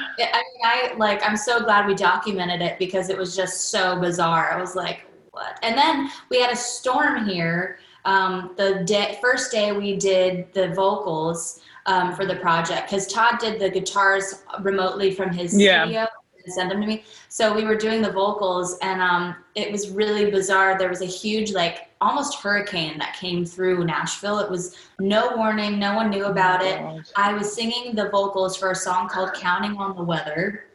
I 0.64 0.94
like. 0.96 1.22
I'm 1.24 1.36
so 1.36 1.60
glad 1.60 1.86
we 1.86 1.94
documented 1.94 2.60
it 2.60 2.76
because 2.76 3.08
it 3.08 3.16
was 3.16 3.36
just 3.36 3.68
so 3.68 4.00
bizarre. 4.00 4.50
I 4.52 4.60
was 4.60 4.74
like, 4.74 5.06
what? 5.30 5.58
And 5.62 5.78
then 5.78 6.10
we 6.28 6.40
had 6.40 6.50
a 6.52 6.56
storm 6.56 7.24
here. 7.24 7.78
Um, 8.06 8.52
the 8.56 8.84
day, 8.86 9.18
first 9.20 9.50
day 9.50 9.72
we 9.72 9.96
did 9.96 10.52
the 10.54 10.68
vocals 10.68 11.60
um, 11.86 12.14
for 12.14 12.24
the 12.24 12.36
project 12.36 12.88
because 12.88 13.06
Todd 13.08 13.38
did 13.40 13.60
the 13.60 13.68
guitars 13.68 14.42
remotely 14.60 15.12
from 15.12 15.32
his 15.32 15.58
yeah. 15.58 15.84
studio 15.84 16.06
and 16.44 16.54
send 16.54 16.70
them 16.70 16.80
to 16.80 16.86
me. 16.86 17.04
So 17.28 17.52
we 17.52 17.64
were 17.64 17.74
doing 17.74 18.00
the 18.00 18.12
vocals 18.12 18.78
and 18.80 19.02
um, 19.02 19.34
it 19.56 19.72
was 19.72 19.90
really 19.90 20.30
bizarre. 20.30 20.78
There 20.78 20.88
was 20.88 21.02
a 21.02 21.06
huge 21.06 21.52
like 21.52 21.88
almost 22.00 22.38
hurricane 22.38 22.96
that 22.98 23.16
came 23.16 23.44
through 23.44 23.84
Nashville. 23.84 24.38
It 24.38 24.48
was 24.48 24.76
no 25.00 25.36
warning. 25.36 25.78
No 25.80 25.96
one 25.96 26.08
knew 26.08 26.24
oh 26.24 26.30
about 26.30 26.62
oh 26.62 26.98
it. 26.98 27.12
I 27.16 27.34
was 27.34 27.52
singing 27.52 27.96
the 27.96 28.08
vocals 28.10 28.56
for 28.56 28.70
a 28.70 28.74
song 28.76 29.08
called 29.08 29.34
Counting 29.34 29.76
on 29.78 29.96
the 29.96 30.02
Weather. 30.02 30.66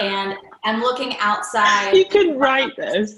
And 0.00 0.34
I'm 0.64 0.80
looking 0.80 1.16
outside. 1.18 1.94
You 1.94 2.06
can 2.06 2.36
write 2.36 2.74
this. 2.76 3.16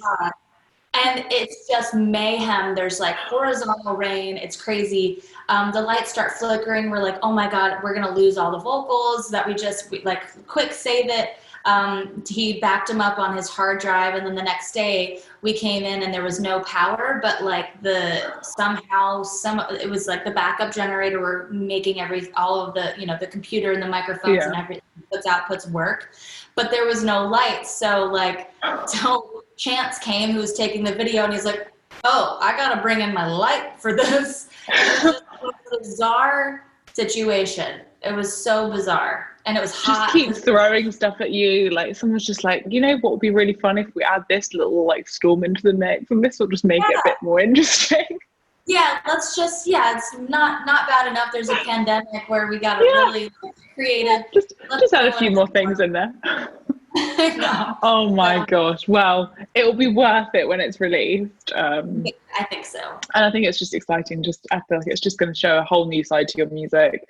And 1.04 1.26
it's 1.30 1.68
just 1.68 1.94
mayhem. 1.94 2.74
There's 2.74 3.00
like 3.00 3.16
horizontal 3.16 3.96
rain. 3.96 4.36
It's 4.36 4.56
crazy. 4.56 5.22
Um, 5.48 5.72
the 5.72 5.80
lights 5.80 6.10
start 6.10 6.32
flickering. 6.32 6.90
We're 6.90 7.02
like, 7.02 7.18
oh 7.22 7.32
my 7.32 7.50
God, 7.50 7.78
we're 7.82 7.94
going 7.94 8.06
to 8.06 8.12
lose 8.12 8.38
all 8.38 8.50
the 8.50 8.58
vocals 8.58 9.28
that 9.30 9.46
we 9.46 9.54
just 9.54 9.90
we, 9.90 10.02
like 10.02 10.46
quick 10.46 10.72
save 10.72 11.10
it. 11.10 11.36
Um, 11.66 12.22
he 12.26 12.60
backed 12.60 12.88
him 12.88 13.00
up 13.00 13.18
on 13.18 13.36
his 13.36 13.48
hard 13.48 13.80
drive 13.80 14.14
and 14.14 14.24
then 14.24 14.36
the 14.36 14.42
next 14.42 14.70
day 14.70 15.20
we 15.42 15.52
came 15.52 15.82
in 15.82 16.04
and 16.04 16.14
there 16.14 16.22
was 16.22 16.38
no 16.38 16.60
power 16.60 17.18
but 17.20 17.42
like 17.42 17.82
the 17.82 18.40
somehow 18.40 19.24
some 19.24 19.58
it 19.58 19.90
was 19.90 20.06
like 20.06 20.24
the 20.24 20.30
backup 20.30 20.72
generator 20.72 21.18
were 21.18 21.48
making 21.50 22.00
every 22.00 22.32
all 22.34 22.60
of 22.64 22.72
the 22.72 22.94
you 22.96 23.04
know 23.04 23.16
the 23.18 23.26
computer 23.26 23.72
and 23.72 23.82
the 23.82 23.88
microphones 23.88 24.36
yeah. 24.36 24.46
and 24.46 24.54
everything 24.54 24.82
puts 25.10 25.26
outputs 25.26 25.68
work 25.68 26.14
but 26.54 26.70
there 26.70 26.86
was 26.86 27.02
no 27.02 27.26
light. 27.26 27.66
so 27.66 28.04
like 28.04 28.52
so 28.86 29.35
chance 29.56 29.98
came 29.98 30.30
who 30.30 30.40
was 30.40 30.52
taking 30.52 30.84
the 30.84 30.94
video 30.94 31.24
and 31.24 31.32
he's 31.32 31.44
like 31.44 31.72
oh 32.04 32.38
i 32.40 32.56
gotta 32.56 32.80
bring 32.80 33.00
in 33.00 33.12
my 33.12 33.26
light 33.26 33.72
for 33.78 33.94
this 33.94 34.48
it 34.68 35.04
was 35.42 35.52
a 35.72 35.78
bizarre 35.78 36.64
situation 36.92 37.80
it 38.02 38.14
was 38.14 38.32
so 38.32 38.70
bizarre 38.70 39.36
and 39.46 39.56
it 39.56 39.60
was 39.60 39.72
hot. 39.72 40.12
Just 40.12 40.12
keep 40.12 40.44
throwing 40.44 40.90
stuff 40.92 41.20
at 41.20 41.30
you. 41.30 41.70
Like 41.70 41.96
someone's 41.96 42.26
just 42.26 42.44
like, 42.44 42.64
you 42.68 42.80
know 42.80 42.98
what 42.98 43.12
would 43.12 43.20
be 43.20 43.30
really 43.30 43.54
fun 43.54 43.78
if 43.78 43.86
we 43.94 44.02
add 44.02 44.24
this 44.28 44.52
little 44.52 44.86
like 44.86 45.08
storm 45.08 45.44
into 45.44 45.62
the 45.62 45.72
mix, 45.72 46.10
and 46.10 46.22
this 46.22 46.38
will 46.38 46.48
just 46.48 46.64
make 46.64 46.82
yeah. 46.82 46.88
it 46.90 46.96
a 46.96 47.02
bit 47.04 47.16
more 47.22 47.40
interesting. 47.40 48.04
Yeah, 48.66 48.98
let's 49.06 49.36
just 49.36 49.66
yeah, 49.66 49.96
it's 49.96 50.16
not 50.28 50.66
not 50.66 50.88
bad 50.88 51.08
enough. 51.08 51.28
There's 51.32 51.48
a 51.48 51.56
pandemic 51.56 52.28
where 52.28 52.48
we 52.48 52.58
got 52.58 52.78
to 52.78 52.84
yeah. 52.84 53.04
really 53.04 53.30
creative. 53.74 54.24
Just 54.34 54.54
let's 54.68 54.82
just 54.82 54.94
add 54.94 55.06
a 55.06 55.12
few 55.12 55.30
more 55.30 55.46
things 55.46 55.80
in 55.80 55.92
there. 55.92 56.12
oh 57.82 58.10
my 58.14 58.42
gosh! 58.46 58.88
Well, 58.88 59.34
it 59.54 59.66
will 59.66 59.74
be 59.74 59.88
worth 59.88 60.28
it 60.34 60.48
when 60.48 60.60
it's 60.60 60.80
released. 60.80 61.52
Um, 61.54 62.06
I 62.38 62.44
think 62.44 62.64
so. 62.64 62.80
And 63.14 63.24
I 63.24 63.30
think 63.30 63.46
it's 63.46 63.58
just 63.58 63.74
exciting. 63.74 64.22
Just 64.22 64.46
I 64.50 64.60
feel 64.68 64.78
like 64.78 64.86
it's 64.86 65.00
just 65.00 65.18
going 65.18 65.32
to 65.32 65.38
show 65.38 65.58
a 65.58 65.62
whole 65.62 65.86
new 65.86 66.02
side 66.02 66.26
to 66.28 66.38
your 66.38 66.48
music 66.48 67.06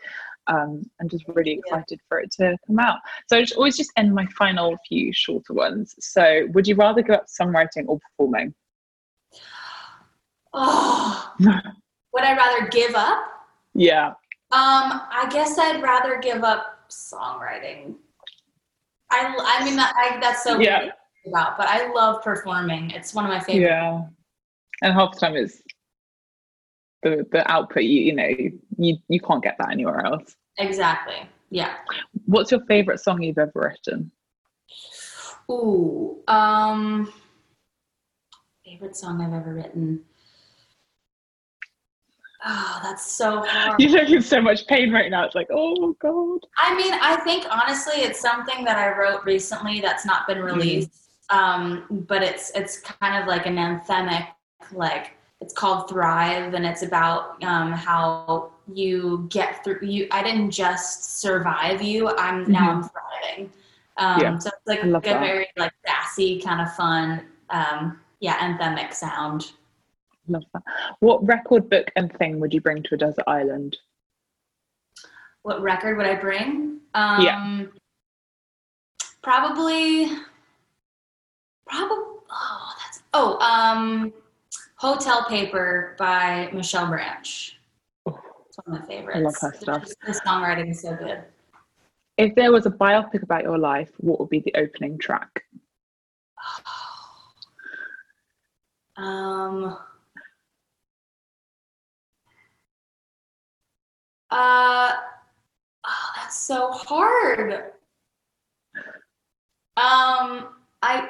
um, 0.49 0.89
I'm 1.01 1.09
just 1.09 1.25
really 1.29 1.53
excited 1.53 1.99
yeah. 1.99 2.07
for 2.09 2.21
it 2.21 2.31
to 2.33 2.57
come 2.67 2.79
out. 2.79 2.99
So 3.29 3.37
I 3.37 3.41
just 3.41 3.57
always 3.57 3.77
just 3.77 3.93
end 3.97 4.15
my 4.15 4.27
final 4.27 4.77
few 4.89 5.13
shorter 5.13 5.53
ones. 5.53 5.95
So 6.01 6.47
would 6.53 6.67
you 6.67 6.75
rather 6.75 7.03
go 7.03 7.15
up 7.15 7.27
songwriting 7.27 7.85
or 7.89 7.99
performing? 7.99 8.55
Oh, 10.57 11.35
would 11.39 12.25
I 12.25 12.35
rather 12.37 12.67
give 12.69 12.95
up? 12.95 13.19
Yeah. 13.75 14.09
Um, 14.53 15.03
I 15.13 15.29
guess 15.31 15.59
I'd 15.59 15.83
rather 15.83 16.19
give 16.19 16.43
up 16.45 16.89
songwriting. 16.91 17.97
I, 19.11 19.35
I 19.39 19.65
mean, 19.65 19.79
I, 19.79 20.19
that's 20.21 20.43
so 20.43 20.59
yeah. 20.59 20.89
about, 21.27 21.57
but 21.59 21.69
I 21.69 21.93
love 21.93 22.23
performing. 22.23 22.91
It's 22.91 23.15
one 23.15 23.25
of 23.25 23.31
my 23.31 23.41
favorite. 23.41 23.67
Yeah. 23.67 24.03
And 24.83 24.95
half 24.95 25.13
the 25.13 25.21
time 25.21 25.37
is 25.37 25.63
the 27.03 27.27
the 27.31 27.51
output 27.51 27.85
you 27.85 28.01
you 28.01 28.15
know 28.15 28.29
you 28.79 28.97
you 29.09 29.21
can't 29.21 29.43
get 29.43 29.57
that 29.59 29.71
anywhere 29.71 30.05
else 30.05 30.37
exactly 30.59 31.29
yeah 31.51 31.75
what's 32.25 32.51
your 32.51 32.65
favorite 32.67 32.99
song 32.99 33.23
you've 33.23 33.39
ever 33.39 33.53
written 33.55 34.11
ooh 35.51 36.19
um 36.27 37.13
favorite 38.65 38.97
song 38.97 39.21
i've 39.21 39.33
ever 39.33 39.55
written 39.55 40.01
Oh, 42.49 42.79
that's 42.81 43.11
so 43.11 43.43
hard. 43.45 43.81
You're 43.81 44.05
in 44.05 44.23
so 44.23 44.41
much 44.41 44.69
pain 44.69 44.93
right 44.93 45.11
now. 45.11 45.25
It's 45.25 45.35
like, 45.35 45.49
oh 45.51 45.95
god. 45.99 46.47
I 46.57 46.77
mean, 46.77 46.95
I 46.95 47.17
think 47.17 47.45
honestly, 47.51 47.97
it's 47.97 48.21
something 48.21 48.65
that 48.65 48.79
I 48.79 48.97
wrote 48.97 49.25
recently 49.25 49.81
that's 49.81 50.07
not 50.07 50.29
been 50.29 50.39
mm-hmm. 50.39 50.57
released. 50.57 50.91
Mm. 51.31 51.37
Um, 51.37 52.05
but 52.09 52.23
it's 52.23 52.53
it's 52.55 52.79
kind 52.79 53.21
of 53.21 53.27
like 53.27 53.47
an 53.47 53.57
anthemic, 53.57 54.29
like 54.73 55.15
it's 55.41 55.53
called 55.53 55.89
Thrive, 55.89 56.55
and 56.55 56.65
it's 56.65 56.83
about 56.83 57.43
um, 57.43 57.73
how 57.73 58.53
you 58.73 59.27
get 59.29 59.65
through. 59.65 59.81
You, 59.83 60.07
I 60.13 60.23
didn't 60.23 60.53
just 60.53 61.19
survive 61.21 61.83
you. 61.83 62.09
I'm 62.17 62.45
mm-hmm. 62.45 62.53
now 62.53 62.71
I'm 62.71 62.83
thriving. 62.83 63.53
Um, 63.97 64.21
yeah, 64.21 64.39
so 64.39 64.51
it's 64.51 64.67
like 64.67 64.85
a 64.85 64.91
that. 64.91 65.03
very 65.03 65.49
like 65.57 65.73
sassy 65.85 66.41
kind 66.41 66.61
of 66.61 66.73
fun. 66.75 67.27
Um, 67.51 67.99
yeah, 68.21 68.37
anthemic 68.39 68.95
sound. 68.95 69.53
Love 70.29 70.45
that. 70.53 70.63
What 71.01 71.27
record 71.27 71.71
book 71.71 71.91
and 71.97 72.13
thing 72.19 72.41
would 72.41 72.53
you 72.53 72.61
bring 72.61 72.83
to 72.83 72.95
a 72.95 72.99
desert 72.99 73.25
island? 73.27 73.77
What 75.43 75.63
record 75.63 75.97
would 75.97 76.07
I 76.07 76.17
bring? 76.17 76.81
Um, 76.95 77.23
yeah. 77.23 77.65
Probably. 79.23 80.07
Probably. 81.67 82.05
Oh, 82.31 82.73
that's. 82.83 83.03
Oh, 83.15 83.39
um, 83.39 84.13
Hotel 84.77 85.25
Paper 85.29 85.95
by 85.99 86.51
Michelle 86.53 86.89
Branch. 86.89 87.59
It's 88.07 88.59
one 88.65 88.77
of 88.77 88.83
my 88.83 88.87
favorites. 88.87 89.19
I 89.19 89.21
love 89.21 89.37
her 89.41 89.55
stuff. 89.59 89.89
The 90.05 90.21
songwriting 90.27 90.71
is 90.71 90.83
so 90.83 90.97
good. 90.97 91.23
If 92.17 92.35
there 92.35 92.51
was 92.51 92.67
a 92.67 92.71
biopic 92.71 93.23
about 93.23 93.43
your 93.43 93.59
life, 93.59 93.91
what 93.99 94.19
would 94.19 94.31
be 94.31 94.41
the 94.41 94.55
opening 94.57 94.99
track? 94.99 95.45
um. 98.97 99.79
Uh, 104.31 104.93
oh, 105.87 106.11
that's 106.17 106.39
so 106.41 106.71
hard. 106.73 107.73
Um, 109.79 110.49
I 110.83 111.09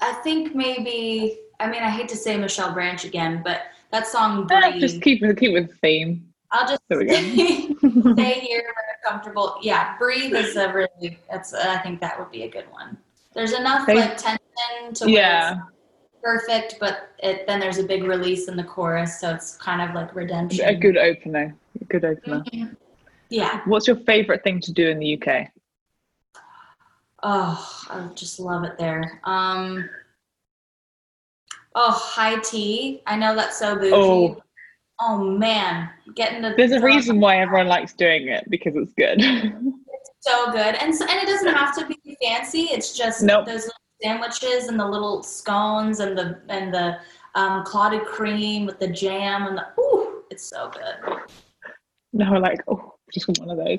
I 0.00 0.12
think 0.22 0.54
maybe 0.54 1.38
I 1.60 1.68
mean, 1.68 1.82
I 1.82 1.90
hate 1.90 2.08
to 2.08 2.16
say 2.16 2.36
Michelle 2.36 2.72
Branch 2.72 3.04
again, 3.04 3.42
but 3.44 3.62
that 3.90 4.06
song. 4.06 4.50
Uh, 4.50 4.78
just 4.78 5.00
keep 5.02 5.22
it 5.22 5.38
keep 5.38 5.52
with 5.52 5.68
the 5.68 5.74
theme. 5.76 6.32
I'll 6.52 6.68
just 6.68 6.82
stay, 6.92 7.74
stay 8.14 8.40
here 8.48 8.74
comfortable. 9.04 9.58
Yeah, 9.62 9.96
breathe 9.98 10.34
is 10.34 10.56
a 10.56 10.72
really. 10.72 11.18
That's 11.30 11.54
I 11.54 11.78
think 11.78 12.00
that 12.00 12.18
would 12.18 12.30
be 12.30 12.42
a 12.42 12.48
good 12.48 12.70
one. 12.70 12.96
There's 13.34 13.52
enough 13.52 13.88
like 13.88 14.16
tension 14.16 14.94
to 14.94 15.10
yeah. 15.10 15.58
Perfect, 16.26 16.76
but 16.80 17.10
it, 17.20 17.46
then 17.46 17.60
there's 17.60 17.78
a 17.78 17.84
big 17.84 18.02
release 18.02 18.48
in 18.48 18.56
the 18.56 18.64
chorus, 18.64 19.20
so 19.20 19.32
it's 19.32 19.56
kind 19.56 19.80
of 19.80 19.94
like 19.94 20.14
redemption. 20.14 20.64
A 20.64 20.74
good 20.74 20.96
opener. 20.96 21.54
A 21.80 21.84
good 21.84 22.04
opener. 22.04 22.40
Mm-hmm. 22.40 22.74
Yeah. 23.30 23.60
What's 23.66 23.86
your 23.86 23.96
favorite 23.96 24.42
thing 24.42 24.60
to 24.60 24.72
do 24.72 24.88
in 24.88 24.98
the 24.98 25.20
UK? 25.20 25.48
Oh, 27.22 27.84
I 27.90 28.08
just 28.14 28.40
love 28.40 28.64
it 28.64 28.76
there. 28.78 29.20
Um, 29.24 29.88
Oh, 31.78 31.90
high 31.90 32.38
tea. 32.40 33.02
I 33.06 33.16
know 33.16 33.36
that's 33.36 33.58
so 33.58 33.76
bougie. 33.76 33.92
Oh, 33.92 34.42
oh 34.98 35.18
man, 35.22 35.90
getting 36.14 36.40
the. 36.40 36.54
There's 36.56 36.72
a 36.72 36.80
reason 36.80 37.20
why 37.20 37.36
everyone 37.36 37.68
likes 37.68 37.92
doing 37.92 38.28
it 38.28 38.48
because 38.48 38.74
it's 38.76 38.94
good. 38.94 39.18
it's 39.20 40.10
so 40.20 40.50
good, 40.52 40.74
and 40.76 40.94
so, 40.94 41.04
and 41.04 41.22
it 41.22 41.26
doesn't 41.26 41.54
have 41.54 41.76
to 41.76 41.86
be 41.86 42.16
fancy. 42.22 42.62
It's 42.62 42.96
just 42.96 43.22
nope. 43.22 43.44
those 43.44 43.64
little 43.64 43.85
sandwiches 44.02 44.68
and 44.68 44.78
the 44.78 44.86
little 44.86 45.22
scones 45.22 46.00
and 46.00 46.16
the 46.16 46.40
and 46.48 46.72
the 46.72 46.98
um, 47.34 47.64
clotted 47.64 48.04
cream 48.04 48.66
with 48.66 48.78
the 48.78 48.88
jam 48.88 49.46
and 49.46 49.58
the. 49.58 49.66
Ooh, 49.80 50.22
it's 50.30 50.44
so 50.44 50.70
good. 50.70 51.18
No, 52.12 52.32
like 52.32 52.60
oh, 52.68 52.94
just 53.12 53.28
one 53.38 53.50
of 53.50 53.58
those. 53.58 53.78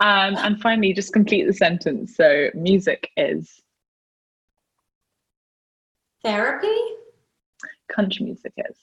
Um, 0.00 0.36
and 0.36 0.60
finally, 0.60 0.92
just 0.92 1.12
complete 1.12 1.46
the 1.46 1.52
sentence. 1.52 2.16
So, 2.16 2.50
music 2.54 3.10
is 3.16 3.62
therapy 6.22 6.74
country 7.94 8.24
music 8.26 8.52
is? 8.56 8.76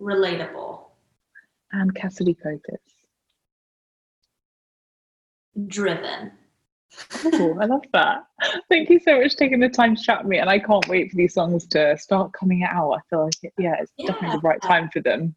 Relatable. 0.00 0.80
And 1.72 1.94
Cassadee 1.94 2.36
Pope 2.40 2.64
is? 2.68 2.94
Driven. 5.68 6.32
Oh, 7.24 7.58
I 7.60 7.66
love 7.66 7.82
that. 7.92 8.24
Thank 8.68 8.90
you 8.90 9.00
so 9.00 9.20
much 9.20 9.32
for 9.32 9.38
taking 9.38 9.60
the 9.60 9.68
time 9.68 9.96
to 9.96 10.02
chat 10.02 10.22
with 10.22 10.30
me. 10.30 10.38
And 10.38 10.50
I 10.50 10.58
can't 10.58 10.86
wait 10.88 11.10
for 11.10 11.16
these 11.16 11.34
songs 11.34 11.66
to 11.68 11.96
start 11.98 12.32
coming 12.32 12.64
out. 12.64 12.92
I 12.92 13.00
feel 13.10 13.24
like, 13.24 13.34
it, 13.42 13.52
yeah, 13.58 13.76
it's 13.80 13.92
yeah. 13.96 14.12
definitely 14.12 14.38
the 14.38 14.48
right 14.48 14.62
time 14.62 14.88
for 14.92 15.00
them. 15.00 15.34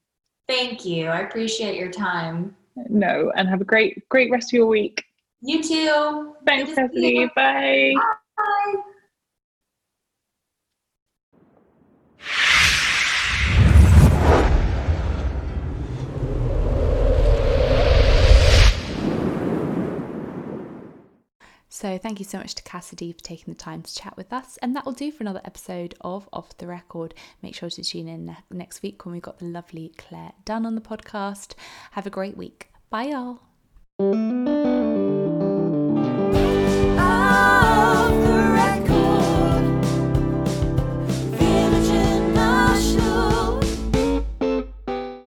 Thank 0.47 0.85
you. 0.85 1.07
I 1.07 1.21
appreciate 1.21 1.75
your 1.75 1.91
time. 1.91 2.55
No, 2.75 3.31
and 3.35 3.47
have 3.47 3.61
a 3.61 3.65
great, 3.65 4.07
great 4.09 4.31
rest 4.31 4.49
of 4.49 4.53
your 4.53 4.67
week. 4.67 5.03
You 5.41 5.61
too. 5.63 6.35
Thanks, 6.45 6.71
Cassadee. 6.71 7.33
Bye. 7.35 7.93
Bye. 8.37 8.81
So, 21.82 21.98
thank 21.98 22.20
you 22.20 22.26
so 22.26 22.38
much 22.38 22.54
to 22.54 22.62
Cassadee 22.62 23.12
for 23.15 23.24
taking 23.24 23.52
the 23.52 23.60
time 23.60 23.82
to 23.82 23.96
chat 23.96 24.15
with 24.15 24.32
us. 24.32 24.58
And 24.62 24.76
that 24.76 24.86
will 24.86 24.91
do 24.91 25.12
for 25.12 25.24
another 25.24 25.41
episode 25.44 25.96
of 26.02 26.30
Off 26.32 26.56
the 26.60 26.67
Record. 26.67 27.15
Make 27.41 27.56
sure 27.56 27.72
to 27.72 27.84
tune 27.84 28.08
in 28.08 28.38
next 28.52 28.84
week 28.84 29.04
when 29.04 29.13
we've 29.13 29.22
got 29.24 29.39
the 29.39 29.46
lovely 29.46 29.91
Clare 29.98 30.34
Dunn 30.46 30.67
on 30.67 30.76
the 30.76 30.82
podcast. 30.82 31.56
Have 31.94 32.06
a 32.06 32.12
great 32.12 32.38
week. 32.38 32.70
Bye, 32.91 33.06
y'all. 34.00 34.81